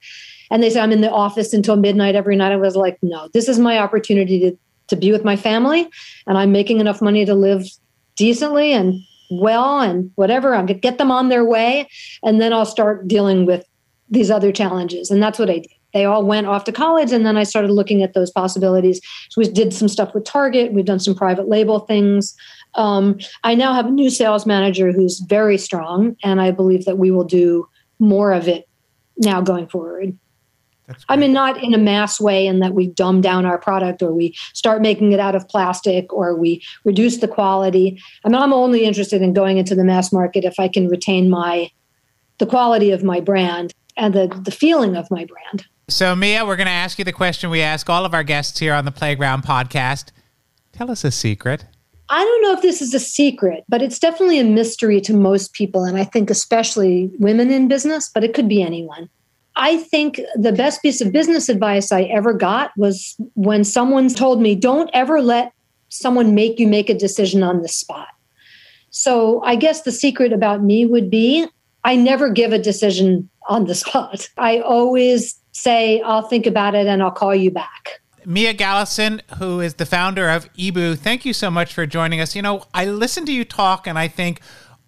And 0.50 0.62
they 0.62 0.70
say, 0.70 0.80
I'm 0.80 0.92
in 0.92 1.00
the 1.00 1.10
office 1.10 1.52
until 1.52 1.76
midnight 1.76 2.14
every 2.14 2.36
night. 2.36 2.52
I 2.52 2.56
was 2.56 2.76
like, 2.76 2.98
no, 3.02 3.28
this 3.32 3.48
is 3.48 3.58
my 3.58 3.78
opportunity 3.78 4.38
to, 4.40 4.56
to 4.88 4.96
be 4.96 5.10
with 5.10 5.24
my 5.24 5.36
family. 5.36 5.88
And 6.26 6.38
I'm 6.38 6.52
making 6.52 6.78
enough 6.78 7.02
money 7.02 7.24
to 7.24 7.34
live 7.34 7.66
decently 8.14 8.72
and 8.72 8.94
well 9.30 9.80
and 9.80 10.10
whatever. 10.14 10.54
I'm 10.54 10.66
going 10.66 10.78
to 10.78 10.80
get 10.80 10.98
them 10.98 11.10
on 11.10 11.28
their 11.30 11.44
way. 11.44 11.88
And 12.22 12.40
then 12.40 12.52
I'll 12.52 12.66
start 12.66 13.08
dealing 13.08 13.46
with 13.46 13.64
these 14.08 14.30
other 14.30 14.52
challenges. 14.52 15.10
And 15.10 15.22
that's 15.22 15.38
what 15.38 15.50
I 15.50 15.58
did. 15.58 15.72
They 15.94 16.04
all 16.04 16.24
went 16.24 16.46
off 16.46 16.64
to 16.64 16.72
college. 16.72 17.10
And 17.10 17.24
then 17.24 17.36
I 17.36 17.42
started 17.42 17.70
looking 17.70 18.02
at 18.02 18.12
those 18.12 18.30
possibilities. 18.30 19.00
So 19.30 19.40
we 19.40 19.48
did 19.48 19.72
some 19.72 19.88
stuff 19.88 20.14
with 20.14 20.24
Target. 20.24 20.72
We've 20.72 20.84
done 20.84 21.00
some 21.00 21.14
private 21.14 21.48
label 21.48 21.80
things. 21.80 22.36
Um, 22.76 23.18
I 23.42 23.54
now 23.54 23.72
have 23.72 23.86
a 23.86 23.90
new 23.90 24.10
sales 24.10 24.46
manager 24.46 24.92
who's 24.92 25.20
very 25.20 25.58
strong, 25.58 26.16
and 26.22 26.40
I 26.40 26.50
believe 26.50 26.84
that 26.84 26.98
we 26.98 27.10
will 27.10 27.24
do 27.24 27.68
more 27.98 28.32
of 28.32 28.48
it 28.48 28.68
now 29.18 29.40
going 29.40 29.66
forward. 29.66 30.16
I 31.08 31.16
mean, 31.16 31.32
not 31.32 31.62
in 31.62 31.74
a 31.74 31.78
mass 31.78 32.20
way, 32.20 32.46
in 32.46 32.60
that 32.60 32.72
we 32.72 32.86
dumb 32.86 33.20
down 33.20 33.44
our 33.44 33.58
product 33.58 34.02
or 34.02 34.12
we 34.12 34.36
start 34.54 34.82
making 34.82 35.12
it 35.12 35.18
out 35.18 35.34
of 35.34 35.48
plastic 35.48 36.12
or 36.12 36.36
we 36.36 36.62
reduce 36.84 37.16
the 37.16 37.28
quality. 37.28 38.00
I 38.24 38.28
mean, 38.28 38.40
I'm 38.40 38.52
only 38.52 38.84
interested 38.84 39.20
in 39.20 39.32
going 39.32 39.58
into 39.58 39.74
the 39.74 39.84
mass 39.84 40.12
market 40.12 40.44
if 40.44 40.60
I 40.60 40.68
can 40.68 40.88
retain 40.88 41.28
my 41.28 41.70
the 42.38 42.46
quality 42.46 42.90
of 42.90 43.02
my 43.02 43.18
brand 43.18 43.74
and 43.96 44.14
the 44.14 44.28
the 44.44 44.50
feeling 44.50 44.94
of 44.94 45.10
my 45.10 45.24
brand. 45.24 45.66
So, 45.88 46.14
Mia, 46.14 46.44
we're 46.44 46.56
going 46.56 46.66
to 46.66 46.72
ask 46.72 46.98
you 46.98 47.04
the 47.04 47.12
question 47.12 47.48
we 47.48 47.62
ask 47.62 47.88
all 47.88 48.04
of 48.04 48.12
our 48.12 48.24
guests 48.24 48.58
here 48.58 48.74
on 48.74 48.84
the 48.84 48.90
Playground 48.90 49.44
podcast. 49.44 50.10
Tell 50.72 50.90
us 50.90 51.04
a 51.04 51.10
secret. 51.10 51.64
I 52.08 52.22
don't 52.22 52.42
know 52.42 52.52
if 52.52 52.62
this 52.62 52.80
is 52.80 52.94
a 52.94 53.00
secret, 53.00 53.64
but 53.68 53.82
it's 53.82 53.98
definitely 53.98 54.38
a 54.38 54.44
mystery 54.44 55.00
to 55.02 55.12
most 55.12 55.52
people. 55.52 55.84
And 55.84 55.98
I 55.98 56.04
think 56.04 56.30
especially 56.30 57.10
women 57.18 57.50
in 57.50 57.68
business, 57.68 58.10
but 58.12 58.22
it 58.22 58.34
could 58.34 58.48
be 58.48 58.62
anyone. 58.62 59.08
I 59.56 59.78
think 59.78 60.20
the 60.36 60.52
best 60.52 60.82
piece 60.82 61.00
of 61.00 61.12
business 61.12 61.48
advice 61.48 61.90
I 61.90 62.02
ever 62.02 62.32
got 62.32 62.70
was 62.76 63.16
when 63.34 63.64
someone 63.64 64.08
told 64.08 64.40
me, 64.40 64.54
don't 64.54 64.90
ever 64.92 65.20
let 65.20 65.52
someone 65.88 66.34
make 66.34 66.58
you 66.58 66.68
make 66.68 66.90
a 66.90 66.94
decision 66.94 67.42
on 67.42 67.62
the 67.62 67.68
spot. 67.68 68.08
So 68.90 69.42
I 69.44 69.56
guess 69.56 69.82
the 69.82 69.92
secret 69.92 70.32
about 70.32 70.62
me 70.62 70.86
would 70.86 71.10
be 71.10 71.46
I 71.84 71.96
never 71.96 72.30
give 72.30 72.52
a 72.52 72.58
decision 72.58 73.28
on 73.48 73.64
the 73.64 73.74
spot. 73.82 74.28
I 74.36 74.60
always 74.60 75.38
say, 75.52 76.00
I'll 76.02 76.28
think 76.28 76.46
about 76.46 76.74
it 76.74 76.86
and 76.86 77.02
I'll 77.02 77.10
call 77.10 77.34
you 77.34 77.50
back. 77.50 78.00
Mia 78.26 78.52
Galison, 78.52 79.20
who 79.38 79.60
is 79.60 79.74
the 79.74 79.86
founder 79.86 80.28
of 80.28 80.52
eeBoo, 80.54 80.98
thank 80.98 81.24
you 81.24 81.32
so 81.32 81.48
much 81.48 81.72
for 81.72 81.86
joining 81.86 82.20
us. 82.20 82.34
You 82.34 82.42
know, 82.42 82.64
I 82.74 82.84
listen 82.86 83.24
to 83.26 83.32
you 83.32 83.44
talk 83.44 83.86
and 83.86 83.96
I 83.96 84.08
think 84.08 84.40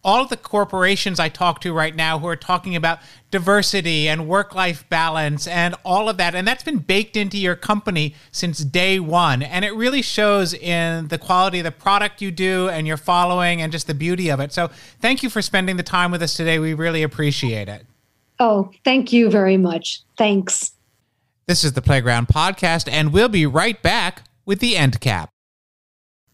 all 0.02 0.26
the 0.26 0.36
corporations 0.36 1.20
I 1.20 1.28
talk 1.28 1.60
to 1.60 1.72
right 1.72 1.94
now 1.94 2.18
who 2.18 2.26
are 2.26 2.34
talking 2.34 2.74
about 2.74 2.98
diversity 3.30 4.08
and 4.08 4.26
work 4.26 4.56
life 4.56 4.88
balance 4.88 5.46
and 5.46 5.76
all 5.84 6.08
of 6.08 6.16
that. 6.16 6.34
And 6.34 6.48
that's 6.48 6.64
been 6.64 6.78
baked 6.78 7.16
into 7.16 7.38
your 7.38 7.54
company 7.54 8.16
since 8.32 8.58
day 8.58 8.98
one. 8.98 9.42
And 9.42 9.64
it 9.64 9.72
really 9.72 10.02
shows 10.02 10.52
in 10.52 11.06
the 11.06 11.18
quality 11.18 11.60
of 11.60 11.64
the 11.64 11.70
product 11.70 12.20
you 12.20 12.32
do 12.32 12.68
and 12.68 12.88
your 12.88 12.96
following 12.96 13.62
and 13.62 13.70
just 13.70 13.86
the 13.86 13.94
beauty 13.94 14.30
of 14.30 14.40
it. 14.40 14.52
So 14.52 14.68
thank 15.00 15.22
you 15.22 15.30
for 15.30 15.42
spending 15.42 15.76
the 15.76 15.84
time 15.84 16.10
with 16.10 16.22
us 16.22 16.34
today. 16.34 16.58
We 16.58 16.74
really 16.74 17.04
appreciate 17.04 17.68
it. 17.68 17.86
Oh, 18.40 18.72
thank 18.84 19.12
you 19.12 19.30
very 19.30 19.56
much. 19.56 20.02
Thanks. 20.16 20.72
This 21.48 21.64
is 21.64 21.72
the 21.72 21.80
Playground 21.80 22.28
Podcast, 22.28 22.90
and 22.92 23.10
we'll 23.10 23.30
be 23.30 23.46
right 23.46 23.80
back 23.80 24.24
with 24.44 24.58
the 24.58 24.76
end 24.76 25.00
cap. 25.00 25.30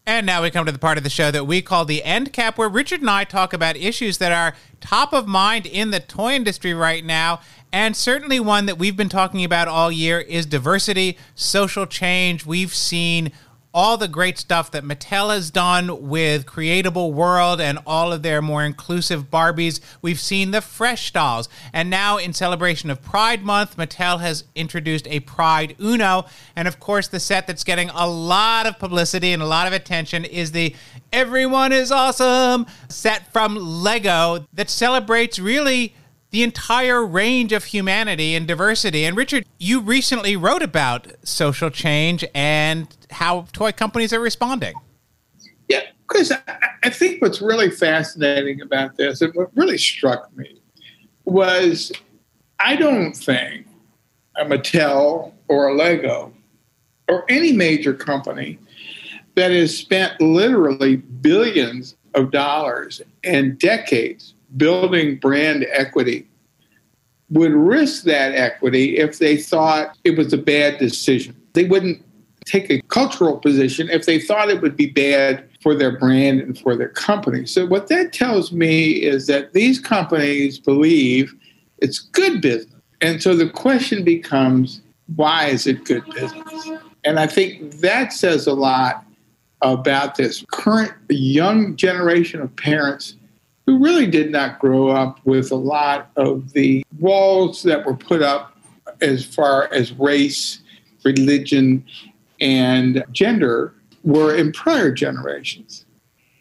And 0.05 0.25
now 0.25 0.43
we 0.43 0.51
come 0.51 0.65
to 0.65 0.73
the 0.73 0.77
part 0.77 0.97
of 0.97 1.05
the 1.05 1.09
show 1.09 1.31
that 1.31 1.45
we 1.45 1.61
call 1.61 1.85
the 1.85 2.03
end 2.03 2.33
cap, 2.33 2.57
where 2.57 2.67
Richard 2.67 2.99
and 2.99 3.09
I 3.09 3.23
talk 3.23 3.53
about 3.53 3.77
issues 3.77 4.17
that 4.17 4.33
are 4.33 4.57
top 4.81 5.13
of 5.13 5.25
mind 5.25 5.67
in 5.67 5.91
the 5.91 6.01
toy 6.01 6.33
industry 6.33 6.73
right 6.73 7.05
now. 7.05 7.39
And 7.71 7.95
certainly 7.95 8.41
one 8.41 8.65
that 8.65 8.77
we've 8.77 8.97
been 8.97 9.07
talking 9.07 9.45
about 9.45 9.69
all 9.69 9.89
year 9.89 10.19
is 10.19 10.45
diversity, 10.45 11.17
social 11.33 11.85
change. 11.85 12.45
We've 12.45 12.75
seen 12.75 13.31
all 13.75 13.97
the 13.97 14.07
great 14.07 14.37
stuff 14.37 14.71
that 14.71 14.85
Mattel 14.85 15.31
has 15.31 15.51
done 15.51 16.07
with 16.07 16.45
Creatable 16.45 17.11
World 17.11 17.59
and 17.59 17.77
all 17.85 18.13
of 18.13 18.23
their 18.23 18.41
more 18.41 18.63
inclusive 18.63 19.29
Barbies. 19.29 19.81
We've 20.01 20.19
seen 20.19 20.51
the 20.51 20.61
Fresh 20.61 21.11
dolls. 21.11 21.49
And 21.73 21.89
now, 21.89 22.17
in 22.17 22.31
celebration 22.31 22.89
of 22.89 23.01
Pride 23.01 23.43
Month, 23.43 23.75
Mattel 23.75 24.21
has 24.21 24.45
introduced 24.55 25.09
a 25.09 25.19
Pride 25.19 25.75
Uno. 25.77 26.25
And 26.55 26.69
of 26.69 26.79
course, 26.79 27.09
the 27.09 27.19
set 27.19 27.47
that's 27.47 27.65
getting 27.65 27.89
a 27.89 28.07
lot 28.07 28.65
of 28.65 28.79
publicity 28.79 29.33
and 29.33 29.43
a 29.43 29.45
lot 29.45 29.67
of 29.67 29.73
attention 29.73 30.23
is 30.23 30.53
the 30.53 30.73
Everyone 31.11 31.73
is 31.73 31.91
Awesome 31.91 32.65
set 32.87 33.33
from 33.33 33.57
Lego 33.57 34.47
that 34.53 34.69
celebrates 34.69 35.37
really 35.37 35.95
the 36.35 36.43
entire 36.43 37.05
range 37.05 37.53
of 37.53 37.63
humanity 37.63 38.35
and 38.35 38.45
diversity. 38.45 39.05
And 39.05 39.15
Richard, 39.15 39.45
you 39.57 39.79
recently 39.79 40.35
wrote 40.35 40.61
about 40.61 41.07
social 41.23 41.69
change 41.69 42.25
and 42.35 42.93
how 43.09 43.47
toy 43.53 43.71
companies 43.71 44.11
are 44.11 44.19
responding. 44.19 44.73
Yeah, 45.69 45.83
because 46.05 46.33
I 46.83 46.89
think 46.89 47.21
what's 47.21 47.41
really 47.41 47.71
fascinating 47.71 48.59
about 48.59 48.97
this, 48.97 49.21
and 49.21 49.33
what 49.33 49.49
really 49.55 49.77
struck 49.77 50.29
me, 50.35 50.59
was 51.23 51.93
I 52.59 52.75
don't 52.75 53.13
think 53.13 53.65
a 54.35 54.43
Mattel 54.43 55.31
or 55.47 55.69
a 55.69 55.73
Lego 55.73 56.33
or 57.07 57.23
any 57.29 57.53
major 57.53 57.93
company 57.93 58.59
that 59.35 59.51
has 59.51 59.77
spent 59.77 60.19
literally 60.19 60.97
billions 60.97 61.95
of 62.13 62.31
dollars 62.31 63.01
and 63.23 63.57
decades 63.57 64.34
building 64.57 65.17
brand 65.17 65.65
equity 65.71 66.27
would 67.29 67.51
risk 67.51 68.03
that 68.03 68.33
equity 68.33 68.97
if 68.97 69.19
they 69.19 69.37
thought 69.37 69.97
it 70.03 70.17
was 70.17 70.31
a 70.31 70.37
bad 70.37 70.77
decision. 70.77 71.35
They 71.53 71.65
wouldn't 71.65 72.03
take 72.45 72.69
a 72.69 72.81
cultural 72.89 73.37
position 73.37 73.89
if 73.89 74.05
they 74.05 74.19
thought 74.19 74.49
it 74.49 74.61
would 74.61 74.77
be 74.77 74.87
bad 74.87 75.47
for 75.61 75.73
their 75.73 75.97
brand 75.97 76.39
and 76.41 76.57
for 76.57 76.75
their 76.75 76.89
company. 76.89 77.45
So, 77.45 77.65
what 77.65 77.87
that 77.87 78.13
tells 78.13 78.51
me 78.51 78.91
is 78.91 79.27
that 79.27 79.53
these 79.53 79.79
companies 79.79 80.59
believe 80.59 81.33
it's 81.79 81.99
good 81.99 82.41
business. 82.41 82.75
And 83.01 83.21
so 83.21 83.35
the 83.35 83.49
question 83.49 84.03
becomes 84.03 84.81
why 85.15 85.47
is 85.47 85.67
it 85.67 85.85
good 85.85 86.05
business? 86.13 86.69
And 87.03 87.19
I 87.19 87.27
think 87.27 87.79
that 87.79 88.13
says 88.13 88.47
a 88.47 88.53
lot 88.53 89.05
about 89.61 90.15
this 90.15 90.43
current 90.51 90.93
young 91.09 91.75
generation 91.75 92.41
of 92.41 92.55
parents 92.55 93.15
who 93.65 93.83
really 93.83 94.07
did 94.07 94.31
not 94.31 94.59
grow 94.59 94.89
up 94.89 95.19
with 95.25 95.51
a 95.51 95.55
lot 95.55 96.09
of 96.15 96.53
the 96.53 96.85
walls 96.99 97.63
that 97.63 97.85
were 97.85 97.95
put 97.95 98.21
up 98.21 98.57
as 99.01 99.25
far 99.25 99.71
as 99.73 99.91
race, 99.93 100.59
religion, 101.03 101.83
and 102.39 103.03
gender 103.11 103.73
were 104.03 104.35
in 104.35 104.51
prior 104.51 104.91
generations. 104.91 105.85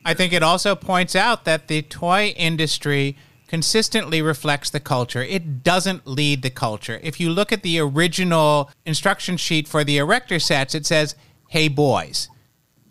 I 0.04 0.12
think 0.12 0.32
it 0.32 0.42
also 0.42 0.74
points 0.74 1.16
out 1.16 1.44
that 1.46 1.68
the 1.68 1.80
toy 1.82 2.34
industry 2.36 3.16
consistently 3.48 4.20
reflects 4.20 4.68
the 4.68 4.80
culture. 4.80 5.22
It 5.22 5.62
doesn't 5.62 6.06
lead 6.06 6.42
the 6.42 6.50
culture. 6.50 7.00
If 7.02 7.20
you 7.20 7.30
look 7.30 7.52
at 7.52 7.62
the 7.62 7.78
original 7.78 8.70
instruction 8.84 9.36
sheet 9.36 9.66
for 9.66 9.82
the 9.82 9.96
erector 9.96 10.38
sets, 10.38 10.74
it 10.74 10.84
says, 10.84 11.14
Hey 11.48 11.68
boys. 11.68 12.28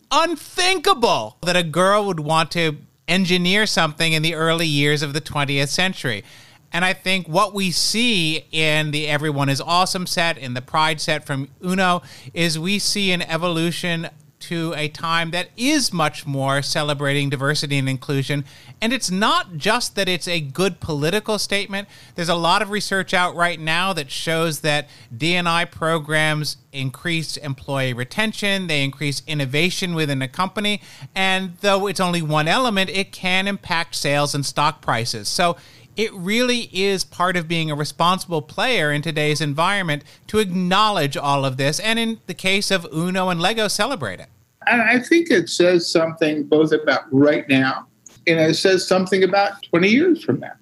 Unthinkable 0.10 1.38
that 1.42 1.56
a 1.56 1.64
girl 1.64 2.06
would 2.06 2.20
want 2.20 2.50
to 2.52 2.78
engineer 3.08 3.66
something 3.66 4.14
in 4.14 4.22
the 4.22 4.36
early 4.36 4.68
years 4.68 5.02
of 5.02 5.14
the 5.14 5.22
20th 5.22 5.70
century. 5.70 6.24
And 6.72 6.84
I 6.84 6.94
think 6.94 7.28
what 7.28 7.54
we 7.54 7.70
see 7.70 8.46
in 8.52 8.92
the 8.92 9.08
Everyone 9.08 9.48
is 9.48 9.62
Awesome 9.62 10.08
set, 10.08 10.40
in 10.40 10.56
the 10.56 10.62
Pride 10.62 11.00
set 11.00 11.24
from 11.24 11.50
Uno, 11.64 12.02
is 12.34 12.58
we 12.58 12.80
see 12.80 13.12
an 13.12 13.22
evolution 13.22 14.10
to 14.44 14.74
a 14.76 14.90
time 14.90 15.32
that 15.32 15.50
is 15.56 15.94
much 15.94 16.26
more 16.26 16.62
celebrating 16.62 17.30
diversity 17.30 17.78
and 17.78 17.88
inclusion. 17.88 18.44
And 18.82 18.92
it's 18.92 19.10
not 19.10 19.58
just 19.58 19.96
that 19.96 20.10
it's 20.10 20.28
a 20.28 20.42
good 20.42 20.80
political 20.80 21.40
statement. 21.40 21.88
There's 22.16 22.30
a 22.30 22.36
lot 22.36 22.62
of 22.62 22.70
research 22.70 23.14
out 23.14 23.36
right 23.36 23.60
now 23.60 23.94
that 23.94 24.12
shows 24.12 24.60
that 24.60 24.90
D&I 25.16 25.66
programs 25.66 26.58
increase 26.74 27.38
employee 27.38 27.94
retention, 27.94 28.68
they 28.68 28.84
increase 28.84 29.22
innovation 29.28 29.94
within 29.96 30.22
a 30.22 30.28
company, 30.28 30.82
and 31.16 31.56
though 31.62 31.88
it's 31.88 32.00
only 32.00 32.22
one 32.22 32.48
element, 32.48 32.90
it 32.90 33.12
can 33.12 33.48
impact 33.48 33.96
sales 33.96 34.36
and 34.36 34.46
stock 34.46 34.82
prices. 34.82 35.30
So 35.30 35.56
it 35.96 36.14
really 36.14 36.70
is 36.74 37.04
part 37.04 37.38
of 37.38 37.48
being 37.48 37.70
a 37.70 37.76
responsible 37.76 38.42
player 38.42 38.92
in 38.92 39.02
today's 39.02 39.42
environment 39.42 40.04
to 40.28 40.40
acknowledge 40.40 41.16
all 41.18 41.46
of 41.46 41.58
this, 41.58 41.80
and 41.80 42.00
in 42.00 42.20
the 42.28 42.34
case 42.34 42.72
of 42.72 42.88
Uno 42.94 43.30
and 43.30 43.40
Lego, 43.40 43.68
celebrate 43.68 44.20
it. 44.20 44.28
And 44.68 44.82
I 44.82 45.00
think 45.00 45.30
it 45.30 45.50
says 45.50 45.90
something 45.90 46.44
both 46.44 46.72
about 46.72 47.04
right 47.12 47.48
now 47.50 47.88
And 48.26 48.40
it 48.40 48.56
says 48.56 48.88
something 48.88 49.24
about 49.24 49.62
20 49.64 49.90
years 49.90 50.24
from 50.24 50.40
now. 50.40 50.54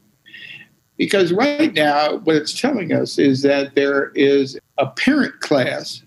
Because 0.97 1.31
right 1.31 1.73
now, 1.73 2.17
what 2.17 2.35
it's 2.35 2.59
telling 2.59 2.91
us 2.91 3.19
is 3.19 3.41
that 3.43 3.75
there 3.75 4.11
is 4.15 4.59
a 4.77 4.87
parent 4.87 5.39
class 5.39 6.01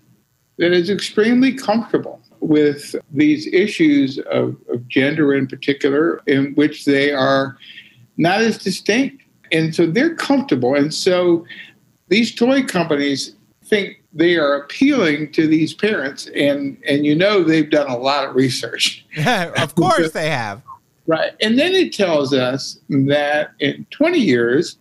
that 0.57 0.73
is 0.73 0.89
extremely 0.89 1.53
comfortable 1.53 2.21
with 2.39 2.95
these 3.11 3.47
issues 3.47 4.19
of, 4.31 4.57
of 4.69 4.87
gender 4.87 5.33
in 5.33 5.47
particular, 5.47 6.21
in 6.27 6.53
which 6.55 6.85
they 6.85 7.11
are 7.11 7.57
not 8.17 8.41
as 8.41 8.57
distinct. 8.57 9.23
And 9.51 9.75
so 9.75 9.85
they're 9.85 10.15
comfortable. 10.15 10.75
And 10.75 10.93
so 10.93 11.45
these 12.07 12.33
toy 12.33 12.63
companies 12.63 13.35
think 13.63 14.01
they 14.13 14.37
are 14.37 14.55
appealing 14.55 15.31
to 15.33 15.47
these 15.47 15.73
parents. 15.73 16.29
And 16.35 16.77
and 16.87 17.05
you 17.05 17.15
know 17.15 17.43
they've 17.43 17.69
done 17.69 17.89
a 17.89 17.97
lot 17.97 18.27
of 18.27 18.35
research. 18.35 19.05
Of 19.57 19.75
course 19.75 20.11
they 20.11 20.29
have. 20.29 20.61
Right. 21.07 21.33
And 21.41 21.59
then 21.59 21.73
it 21.73 21.93
tells 21.93 22.33
us 22.33 22.79
that 22.89 23.51
in 23.59 23.85
20 23.91 24.17
years 24.17 24.77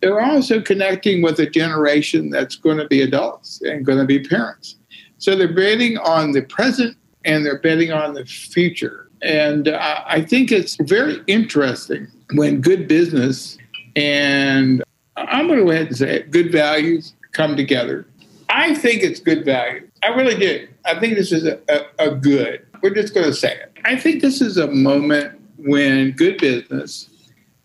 they're 0.00 0.20
also 0.20 0.60
connecting 0.60 1.22
with 1.22 1.38
a 1.38 1.46
generation 1.46 2.30
that's 2.30 2.56
going 2.56 2.78
to 2.78 2.88
be 2.88 3.02
adults 3.02 3.60
and 3.62 3.84
going 3.84 3.98
to 3.98 4.06
be 4.06 4.18
parents. 4.18 4.76
So 5.18 5.36
they're 5.36 5.52
betting 5.52 5.98
on 5.98 6.32
the 6.32 6.42
present 6.42 6.96
and 7.24 7.44
they're 7.44 7.58
betting 7.58 7.92
on 7.92 8.14
the 8.14 8.24
future. 8.24 9.10
And 9.22 9.68
uh, 9.68 10.02
i 10.06 10.22
think 10.22 10.50
it's 10.50 10.76
very 10.76 11.20
interesting 11.26 12.08
when 12.34 12.60
good 12.60 12.88
business 12.88 13.58
and 13.96 14.82
i'm 15.16 15.46
going 15.46 15.58
to 15.58 15.64
go 15.64 15.70
ahead 15.70 15.88
and 15.88 15.96
say 15.96 16.16
it, 16.16 16.30
good 16.30 16.50
values 16.52 17.14
come 17.32 17.56
together 17.56 18.06
I 18.50 18.74
think 18.74 19.02
it's 19.02 19.20
good 19.20 19.44
value. 19.44 19.88
I 20.02 20.08
really 20.08 20.36
do. 20.36 20.66
I 20.84 20.98
think 20.98 21.14
this 21.14 21.30
is 21.30 21.46
a, 21.46 21.60
a, 21.68 22.10
a 22.10 22.14
good. 22.14 22.66
We're 22.82 22.94
just 22.94 23.14
going 23.14 23.26
to 23.26 23.32
say 23.32 23.54
it. 23.54 23.72
I 23.84 23.96
think 23.96 24.22
this 24.22 24.40
is 24.40 24.56
a 24.56 24.66
moment 24.66 25.40
when 25.56 26.10
good 26.12 26.38
business 26.38 27.08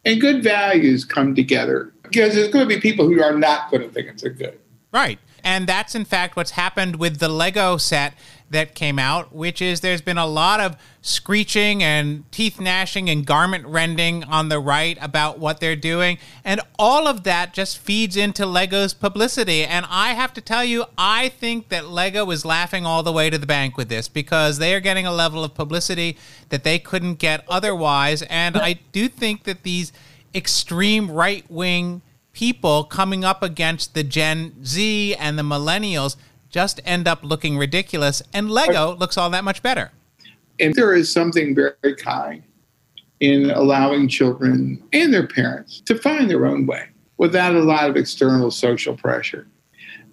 and 0.05 0.21
good 0.21 0.43
values 0.43 1.03
come 1.03 1.33
together 1.33 1.91
because 2.03 2.35
there's 2.35 2.49
going 2.49 2.67
to 2.67 2.75
be 2.75 2.79
people 2.79 3.07
who 3.07 3.21
are 3.21 3.37
not 3.37 3.71
going 3.71 3.81
to 3.81 3.89
think 3.89 4.07
it's 4.07 4.23
a 4.23 4.29
good. 4.29 4.59
Right. 4.91 5.17
And 5.43 5.67
that's 5.67 5.95
in 5.95 6.05
fact 6.05 6.35
what's 6.35 6.51
happened 6.51 6.97
with 6.97 7.17
the 7.17 7.29
Lego 7.29 7.77
set 7.77 8.13
that 8.49 8.75
came 8.75 8.99
out, 8.99 9.33
which 9.33 9.61
is 9.61 9.81
there's 9.81 10.01
been 10.01 10.17
a 10.17 10.25
lot 10.25 10.59
of 10.59 10.77
screeching 11.01 11.83
and 11.83 12.29
teeth 12.31 12.59
gnashing 12.59 13.09
and 13.09 13.25
garment 13.25 13.65
rending 13.65 14.23
on 14.23 14.49
the 14.49 14.59
right 14.59 14.97
about 15.01 15.39
what 15.39 15.59
they're 15.59 15.75
doing. 15.75 16.17
And 16.43 16.61
all 16.77 17.07
of 17.07 17.23
that 17.23 17.53
just 17.53 17.77
feeds 17.77 18.15
into 18.15 18.45
Lego's 18.45 18.93
publicity. 18.93 19.63
And 19.63 19.85
I 19.89 20.13
have 20.13 20.33
to 20.33 20.41
tell 20.41 20.63
you, 20.63 20.85
I 20.97 21.29
think 21.29 21.69
that 21.69 21.87
Lego 21.87 22.29
is 22.31 22.45
laughing 22.45 22.85
all 22.85 23.03
the 23.03 23.11
way 23.11 23.29
to 23.29 23.37
the 23.37 23.47
bank 23.47 23.77
with 23.77 23.89
this 23.89 24.07
because 24.07 24.57
they 24.57 24.73
are 24.73 24.79
getting 24.79 25.05
a 25.05 25.13
level 25.13 25.43
of 25.43 25.53
publicity 25.53 26.17
that 26.49 26.63
they 26.63 26.79
couldn't 26.79 27.15
get 27.15 27.43
otherwise. 27.49 28.21
And 28.23 28.57
I 28.57 28.79
do 28.91 29.07
think 29.07 29.43
that 29.43 29.63
these 29.63 29.91
extreme 30.33 31.09
right 31.09 31.49
wing 31.49 32.01
people 32.33 32.83
coming 32.83 33.23
up 33.23 33.41
against 33.41 33.93
the 33.93 34.03
Gen 34.03 34.63
Z 34.65 35.15
and 35.15 35.39
the 35.39 35.43
millennials 35.43 36.17
just 36.55 36.79
end 36.85 37.05
up 37.05 37.21
looking 37.21 37.57
ridiculous, 37.57 38.23
and 38.33 38.49
Lego 38.49 38.95
looks 38.95 39.17
all 39.17 39.29
that 39.29 39.43
much 39.43 39.61
better. 39.61 39.91
And 40.57 40.73
there 40.73 40.93
is 40.93 41.11
something 41.11 41.53
very 41.53 41.95
kind 41.97 42.43
in 43.19 43.51
allowing 43.51 44.07
children 44.07 44.81
and 44.93 45.13
their 45.13 45.27
parents 45.27 45.81
to 45.81 45.95
find 45.95 46.29
their 46.29 46.45
own 46.45 46.65
way 46.65 46.87
without 47.17 47.55
a 47.55 47.59
lot 47.59 47.89
of 47.89 47.97
external 47.97 48.51
social 48.51 48.95
pressure. 48.95 49.45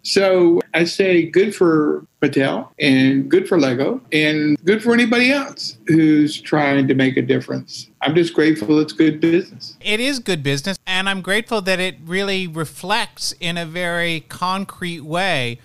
So 0.03 0.61
I 0.75 0.83
say 0.83 1.27
good 1.27 1.55
for 1.55 2.05
Mattel 2.21 2.71
and 2.81 3.31
good 3.31 3.49
for 3.49 3.57
Lego 3.57 4.01
and 4.11 4.59
good 4.65 4.83
for 4.83 4.93
anybody 4.95 5.31
else 5.31 5.79
who's 5.87 6.41
trying 6.41 6.89
to 6.89 6.95
make 6.95 7.17
a 7.17 7.23
difference. 7.23 7.89
I'm 8.01 8.17
just 8.17 8.35
grateful 8.35 8.81
it's 8.81 8.93
good 8.93 9.21
business. 9.21 9.77
It 9.81 10.01
is 10.01 10.19
good 10.19 10.43
business, 10.43 10.77
and 10.89 11.09
I'm 11.09 11.21
grateful 11.21 11.63
that 11.63 11.79
it 11.79 11.99
really 12.05 12.49
reflects 12.49 13.33
in 13.39 13.57
a 13.57 13.65
very 13.65 14.25
concrete 14.29 15.03
way 15.03 15.61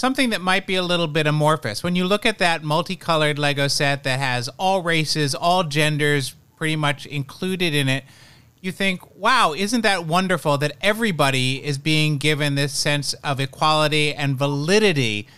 something 0.00 0.30
that 0.30 0.40
might 0.40 0.66
be 0.66 0.76
a 0.76 0.82
little 0.82 1.06
bit 1.06 1.26
amorphous. 1.26 1.82
When 1.82 1.94
you 1.94 2.06
look 2.06 2.24
at 2.24 2.38
that 2.38 2.64
multicolored 2.64 3.38
Lego 3.38 3.68
set 3.68 4.02
that 4.04 4.18
has 4.18 4.48
all 4.56 4.82
races, 4.82 5.34
all 5.34 5.62
genders 5.62 6.34
pretty 6.56 6.74
much 6.74 7.04
included 7.04 7.74
in 7.74 7.86
it, 7.88 8.04
you 8.62 8.72
think, 8.72 9.14
wow, 9.14 9.52
isn't 9.52 9.82
that 9.82 10.06
wonderful 10.06 10.56
that 10.58 10.72
everybody 10.80 11.62
is 11.62 11.76
being 11.76 12.16
given 12.16 12.54
this 12.54 12.72
sense 12.72 13.12
of 13.22 13.40
equality 13.40 14.14
and 14.14 14.38
validity 14.38 15.28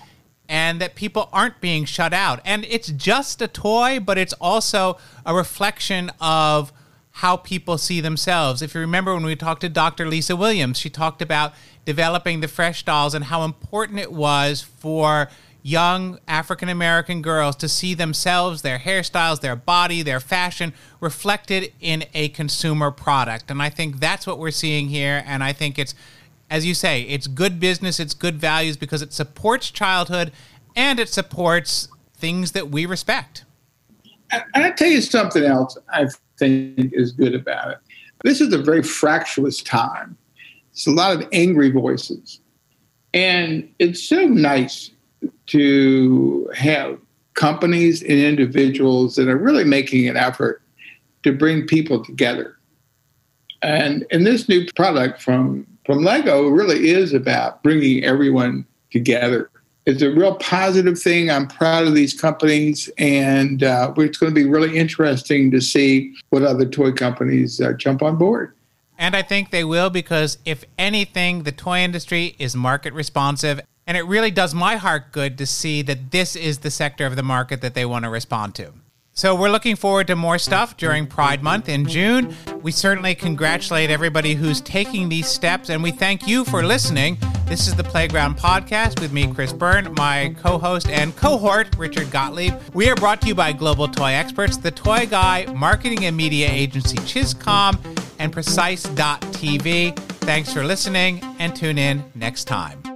and 0.48 0.80
that 0.80 0.94
people 0.94 1.28
aren't 1.32 1.60
being 1.60 1.84
shut 1.84 2.12
out? 2.12 2.40
And 2.44 2.64
it's 2.68 2.88
just 2.92 3.42
a 3.42 3.48
toy, 3.48 3.98
but 3.98 4.16
it's 4.16 4.32
also 4.34 4.96
a 5.26 5.34
reflection 5.34 6.12
of 6.20 6.72
how 7.16 7.36
people 7.36 7.78
see 7.78 8.00
themselves. 8.00 8.62
If 8.62 8.74
you 8.74 8.80
remember 8.80 9.12
when 9.12 9.24
we 9.24 9.36
talked 9.36 9.60
to 9.62 9.68
Dr. 9.68 10.06
Lisa 10.06 10.34
Williams, 10.34 10.78
she 10.78 10.88
talked 10.88 11.20
about 11.20 11.52
developing 11.84 12.40
the 12.40 12.48
fresh 12.48 12.84
dolls 12.84 13.14
and 13.14 13.24
how 13.24 13.44
important 13.44 13.98
it 13.98 14.12
was 14.12 14.62
for 14.62 15.28
young 15.62 16.18
African 16.26 16.68
American 16.68 17.22
girls 17.22 17.56
to 17.56 17.68
see 17.68 17.94
themselves, 17.94 18.62
their 18.62 18.78
hairstyles, 18.78 19.40
their 19.40 19.56
body, 19.56 20.02
their 20.02 20.20
fashion 20.20 20.72
reflected 21.00 21.72
in 21.80 22.04
a 22.14 22.28
consumer 22.30 22.90
product. 22.90 23.50
And 23.50 23.62
I 23.62 23.70
think 23.70 24.00
that's 24.00 24.26
what 24.26 24.38
we're 24.38 24.50
seeing 24.50 24.88
here. 24.88 25.22
And 25.26 25.44
I 25.44 25.52
think 25.52 25.78
it's, 25.78 25.94
as 26.50 26.66
you 26.66 26.74
say, 26.74 27.02
it's 27.02 27.26
good 27.26 27.60
business, 27.60 28.00
it's 28.00 28.14
good 28.14 28.36
values 28.36 28.76
because 28.76 29.02
it 29.02 29.12
supports 29.12 29.70
childhood 29.70 30.32
and 30.74 30.98
it 30.98 31.08
supports 31.08 31.88
things 32.14 32.52
that 32.52 32.70
we 32.70 32.86
respect. 32.86 33.44
And 34.32 34.64
I 34.64 34.70
tell 34.70 34.88
you 34.88 35.00
something 35.00 35.44
else 35.44 35.76
I 35.92 36.06
think 36.38 36.92
is 36.94 37.12
good 37.12 37.34
about 37.34 37.72
it. 37.72 37.78
This 38.24 38.40
is 38.40 38.52
a 38.52 38.58
very 38.58 38.82
fractious 38.82 39.62
time 39.62 40.16
it's 40.72 40.86
a 40.86 40.90
lot 40.90 41.14
of 41.14 41.28
angry 41.32 41.70
voices. 41.70 42.40
And 43.14 43.72
it's 43.78 44.02
so 44.02 44.24
nice 44.24 44.90
to 45.48 46.50
have 46.54 46.98
companies 47.34 48.02
and 48.02 48.12
individuals 48.12 49.16
that 49.16 49.28
are 49.28 49.36
really 49.36 49.64
making 49.64 50.08
an 50.08 50.16
effort 50.16 50.62
to 51.22 51.32
bring 51.32 51.66
people 51.66 52.02
together. 52.04 52.56
And, 53.62 54.04
and 54.10 54.26
this 54.26 54.48
new 54.48 54.66
product 54.74 55.22
from, 55.22 55.66
from 55.86 56.02
Lego 56.02 56.48
really 56.48 56.88
is 56.88 57.12
about 57.12 57.62
bringing 57.62 58.04
everyone 58.04 58.66
together. 58.90 59.50
It's 59.84 60.02
a 60.02 60.10
real 60.10 60.36
positive 60.36 60.98
thing. 60.98 61.30
I'm 61.30 61.48
proud 61.48 61.86
of 61.86 61.94
these 61.94 62.18
companies, 62.18 62.88
and 62.98 63.62
uh, 63.62 63.92
it's 63.96 64.18
going 64.18 64.32
to 64.32 64.34
be 64.34 64.48
really 64.48 64.78
interesting 64.78 65.50
to 65.50 65.60
see 65.60 66.14
what 66.30 66.42
other 66.42 66.64
toy 66.64 66.92
companies 66.92 67.60
uh, 67.60 67.72
jump 67.72 68.02
on 68.02 68.16
board. 68.16 68.54
And 69.02 69.16
I 69.16 69.22
think 69.22 69.50
they 69.50 69.64
will 69.64 69.90
because, 69.90 70.38
if 70.44 70.64
anything, 70.78 71.42
the 71.42 71.50
toy 71.50 71.80
industry 71.80 72.36
is 72.38 72.54
market 72.54 72.92
responsive. 72.92 73.60
And 73.84 73.96
it 73.96 74.02
really 74.02 74.30
does 74.30 74.54
my 74.54 74.76
heart 74.76 75.10
good 75.10 75.36
to 75.38 75.44
see 75.44 75.82
that 75.82 76.12
this 76.12 76.36
is 76.36 76.58
the 76.58 76.70
sector 76.70 77.04
of 77.04 77.16
the 77.16 77.22
market 77.24 77.62
that 77.62 77.74
they 77.74 77.84
want 77.84 78.04
to 78.04 78.10
respond 78.10 78.54
to. 78.54 78.72
So 79.14 79.34
we're 79.34 79.50
looking 79.50 79.76
forward 79.76 80.06
to 80.06 80.16
more 80.16 80.38
stuff 80.38 80.78
during 80.78 81.06
Pride 81.06 81.42
Month 81.42 81.68
in 81.68 81.86
June. 81.86 82.34
We 82.62 82.72
certainly 82.72 83.14
congratulate 83.14 83.90
everybody 83.90 84.32
who's 84.32 84.62
taking 84.62 85.10
these 85.10 85.26
steps, 85.26 85.68
and 85.68 85.82
we 85.82 85.90
thank 85.90 86.26
you 86.26 86.46
for 86.46 86.62
listening. 86.62 87.18
This 87.44 87.68
is 87.68 87.74
the 87.74 87.84
Playground 87.84 88.38
Podcast 88.38 89.02
with 89.02 89.12
me, 89.12 89.30
Chris 89.34 89.52
Byrne, 89.52 89.92
my 89.98 90.34
co 90.40 90.56
host 90.56 90.88
and 90.88 91.14
cohort, 91.14 91.76
Richard 91.76 92.10
Gottlieb. 92.10 92.54
We 92.72 92.88
are 92.88 92.94
brought 92.94 93.20
to 93.20 93.28
you 93.28 93.34
by 93.34 93.52
Global 93.52 93.86
Toy 93.86 94.12
Experts, 94.12 94.56
The 94.56 94.70
Toy 94.70 95.06
Guy, 95.06 95.44
marketing 95.52 96.06
and 96.06 96.16
media 96.16 96.48
agency 96.50 96.96
ChizComm, 96.96 97.78
and 98.18 98.32
Precise.tv. 98.32 99.98
Thanks 100.22 100.54
for 100.54 100.64
listening, 100.64 101.20
and 101.38 101.54
tune 101.54 101.76
in 101.76 102.02
next 102.14 102.44
time. 102.44 102.91